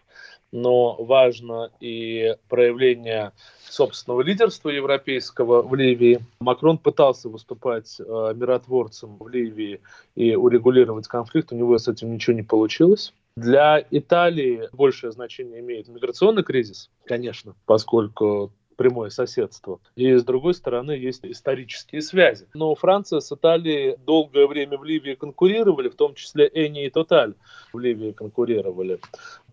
но 0.52 0.94
важно 0.94 1.72
и 1.80 2.36
проявление 2.48 3.32
собственного 3.68 4.22
лидерства 4.22 4.68
европейского 4.70 5.62
в 5.62 5.74
Ливии. 5.74 6.20
Макрон 6.40 6.78
пытался 6.78 7.28
выступать 7.28 7.96
э, 7.98 8.02
миротворцем 8.36 9.16
в 9.18 9.28
Ливии 9.28 9.80
и 10.14 10.36
урегулировать 10.36 11.08
конфликт, 11.08 11.52
у 11.52 11.56
него 11.56 11.76
с 11.76 11.88
этим 11.88 12.14
ничего 12.14 12.36
не 12.36 12.44
получилось. 12.44 13.12
Для 13.36 13.84
Италии 13.90 14.68
большее 14.72 15.10
значение 15.10 15.60
имеет 15.60 15.88
миграционный 15.88 16.42
кризис, 16.42 16.90
конечно, 17.04 17.54
поскольку 17.66 18.52
прямое 18.76 19.10
соседство. 19.10 19.80
И 19.94 20.14
с 20.14 20.24
другой 20.24 20.54
стороны 20.54 20.92
есть 20.92 21.24
исторические 21.24 22.02
связи. 22.02 22.46
Но 22.54 22.74
Франция 22.74 23.20
с 23.20 23.32
Италией 23.32 23.96
долгое 24.06 24.46
время 24.46 24.78
в 24.78 24.84
Ливии 24.84 25.14
конкурировали, 25.14 25.88
в 25.88 25.96
том 25.96 26.14
числе 26.14 26.50
Эни 26.52 26.86
и 26.86 26.90
Тоталь 26.90 27.34
в 27.72 27.78
Ливии 27.78 28.12
конкурировали. 28.12 29.00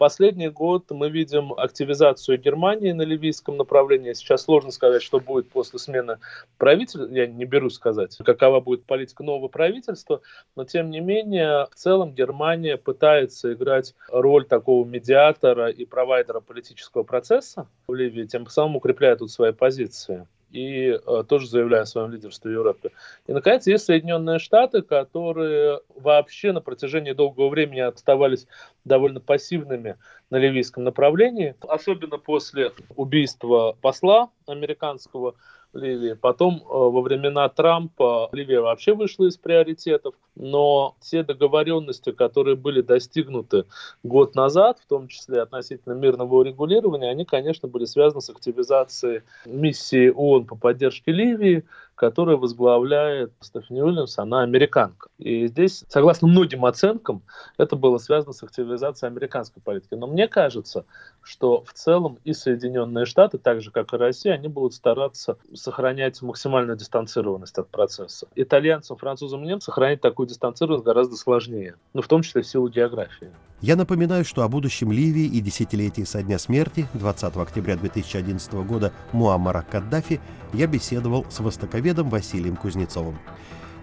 Последний 0.04 0.50
год 0.50 0.92
мы 0.92 1.10
видим 1.10 1.54
активизацию 1.54 2.38
Германии 2.38 2.92
на 2.92 3.04
ливийском 3.04 3.56
направлении. 3.56 4.12
Сейчас 4.12 4.42
сложно 4.42 4.72
сказать, 4.72 5.02
что 5.02 5.22
будет 5.22 5.48
после 5.48 5.80
смены 5.80 6.18
правительства. 6.58 7.08
Я 7.10 7.26
не 7.26 7.46
берусь 7.46 7.76
сказать, 7.76 8.18
какова 8.18 8.60
будет 8.60 8.84
политика 8.84 9.24
нового 9.24 9.48
правительства. 9.48 10.20
Но 10.58 10.66
тем 10.66 10.90
не 10.90 11.00
менее, 11.00 11.68
в 11.72 11.76
целом 11.76 12.14
Германия 12.14 12.76
пытается 12.76 13.54
играть 13.54 13.96
роль 14.10 14.46
такого 14.46 14.86
медиатора 14.86 15.70
и 15.70 15.86
провайдера 15.86 16.42
политического 16.42 17.04
процесса 17.04 17.70
в 17.88 17.94
Ливии, 17.94 18.26
тем 18.26 18.46
самым 18.48 18.76
укрепляя 18.76 19.16
тут 19.16 19.32
свои 19.32 19.54
позиции 19.54 20.28
и 20.54 20.92
э, 20.92 21.24
тоже 21.28 21.48
заявляя 21.48 21.82
о 21.82 21.86
своем 21.86 22.12
лидерстве 22.12 22.52
в 22.52 22.54
Европе. 22.54 22.92
И, 23.28 23.34
наконец, 23.34 23.66
есть 23.66 23.86
Соединенные 23.86 24.38
Штаты, 24.40 24.84
которые 24.84 25.82
вообще 25.96 26.52
на 26.52 26.62
протяжении 26.62 27.12
долгого 27.12 27.50
времени 27.50 27.80
оставались 27.80 28.48
довольно 28.86 29.20
пассивными 29.20 29.98
на 30.30 30.38
ливийском 30.38 30.84
направлении, 30.84 31.56
особенно 31.68 32.18
после 32.18 32.72
убийства 32.96 33.76
посла 33.82 34.30
американского 34.46 35.36
Ливии. 35.74 36.14
Потом 36.14 36.58
э, 36.58 36.62
во 36.68 37.02
времена 37.02 37.50
Трампа 37.50 38.30
Ливия 38.32 38.62
вообще 38.62 38.94
вышла 38.94 39.26
из 39.26 39.38
приоритетов, 39.38 40.16
но 40.36 40.96
те 41.02 41.24
договоренности, 41.24 42.12
которые 42.12 42.56
были 42.56 42.82
достигнуты 42.82 43.66
год 44.04 44.36
назад, 44.36 44.80
в 44.80 44.88
том 44.88 45.08
числе 45.08 45.42
относительно 45.42 45.94
мирного 45.94 46.36
урегулирования, 46.36 47.10
они, 47.10 47.26
конечно, 47.26 47.68
были 47.68 47.86
связаны 47.86 48.22
с 48.22 48.30
активизацией 48.30 49.22
миссии 49.46 50.10
ООН 50.10 50.46
по 50.46 50.56
поддержке 50.56 51.12
Ливии, 51.12 51.64
которую 52.04 52.38
возглавляет 52.38 53.32
Стефани 53.40 53.82
Уильямс, 53.82 54.20
она 54.20 54.42
американка. 54.42 55.08
И 55.20 55.48
здесь, 55.48 55.86
согласно 55.88 56.28
многим 56.28 56.66
оценкам, 56.66 57.22
это 57.58 57.78
было 57.78 57.98
связано 57.98 58.34
с 58.34 58.44
активизацией 58.44 59.10
американской 59.10 59.62
политики. 59.64 59.94
Но 59.94 60.08
мне 60.08 60.28
кажется, 60.28 60.84
что 61.22 61.64
в 61.64 61.72
целом 61.72 62.20
и 62.26 62.34
Соединенные 62.34 63.06
Штаты, 63.06 63.38
так 63.38 63.62
же 63.62 63.72
как 63.72 63.94
и 63.94 63.96
Россия, 63.96 64.34
они 64.34 64.50
будут 64.50 64.74
стараться 64.74 65.38
сохранять 65.54 66.22
максимальную 66.22 66.78
дистанцированность 66.78 67.58
от 67.58 67.70
процесса. 67.70 68.28
Итальянцам, 68.36 68.98
французам 68.98 69.46
и 69.46 69.48
немцам 69.48 69.68
сохранить 69.68 70.02
такую 70.02 70.28
дистанцированность 70.28 70.84
гораздо 70.84 71.16
сложнее, 71.16 71.76
ну, 71.94 72.02
в 72.02 72.10
том 72.10 72.22
числе 72.22 72.42
в 72.42 72.48
силу 72.48 72.68
географии. 72.68 73.32
Я 73.64 73.78
напоминаю, 73.78 74.26
что 74.26 74.44
о 74.44 74.50
будущем 74.50 74.92
Ливии 74.92 75.24
и 75.24 75.40
десятилетии 75.40 76.02
со 76.02 76.22
дня 76.22 76.38
смерти 76.38 76.86
20 76.96 77.38
октября 77.38 77.78
2011 77.78 78.52
года 78.56 78.92
Муаммара 79.14 79.64
Каддафи 79.72 80.20
я 80.52 80.68
беседовал 80.68 81.26
с 81.30 81.40
востоковедом 81.40 81.93
Василием 82.02 82.56
Кузнецовым. 82.56 83.20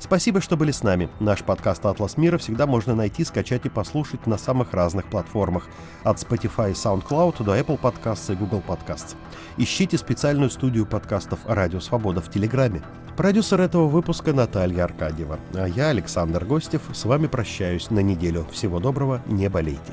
Спасибо, 0.01 0.41
что 0.41 0.57
были 0.57 0.71
с 0.71 0.83
нами. 0.83 1.11
Наш 1.21 1.45
подкаст 1.45 1.85
«Атлас 1.85 2.17
мира» 2.17 2.39
всегда 2.39 2.67
можно 2.67 2.95
найти, 2.95 3.23
скачать 3.23 3.67
и 3.67 3.69
послушать 3.69 4.27
на 4.27 4.39
самых 4.39 4.73
разных 4.73 5.07
платформах. 5.07 5.69
От 6.03 6.17
Spotify 6.17 6.71
и 6.71 6.73
SoundCloud 6.73 7.45
до 7.45 7.59
Apple 7.59 7.79
Podcasts 7.79 8.33
и 8.33 8.35
Google 8.35 8.63
Podcasts. 8.67 9.15
Ищите 9.59 9.99
специальную 9.99 10.51
студию 10.51 10.87
подкастов 10.87 11.41
«Радио 11.45 11.81
Свобода» 11.81 12.23
в 12.23 12.31
Телеграме. 12.31 12.83
Продюсер 13.17 13.61
этого 13.61 13.89
выпуска 13.89 14.33
Наталья 14.33 14.85
Аркадьева. 14.85 15.39
А 15.53 15.67
я, 15.67 15.89
Александр 15.89 16.47
Гостев, 16.47 16.81
с 16.93 17.05
вами 17.05 17.27
прощаюсь 17.27 17.91
на 17.91 18.01
неделю. 18.01 18.47
Всего 18.51 18.81
доброго, 18.81 19.23
не 19.27 19.51
болейте. 19.51 19.93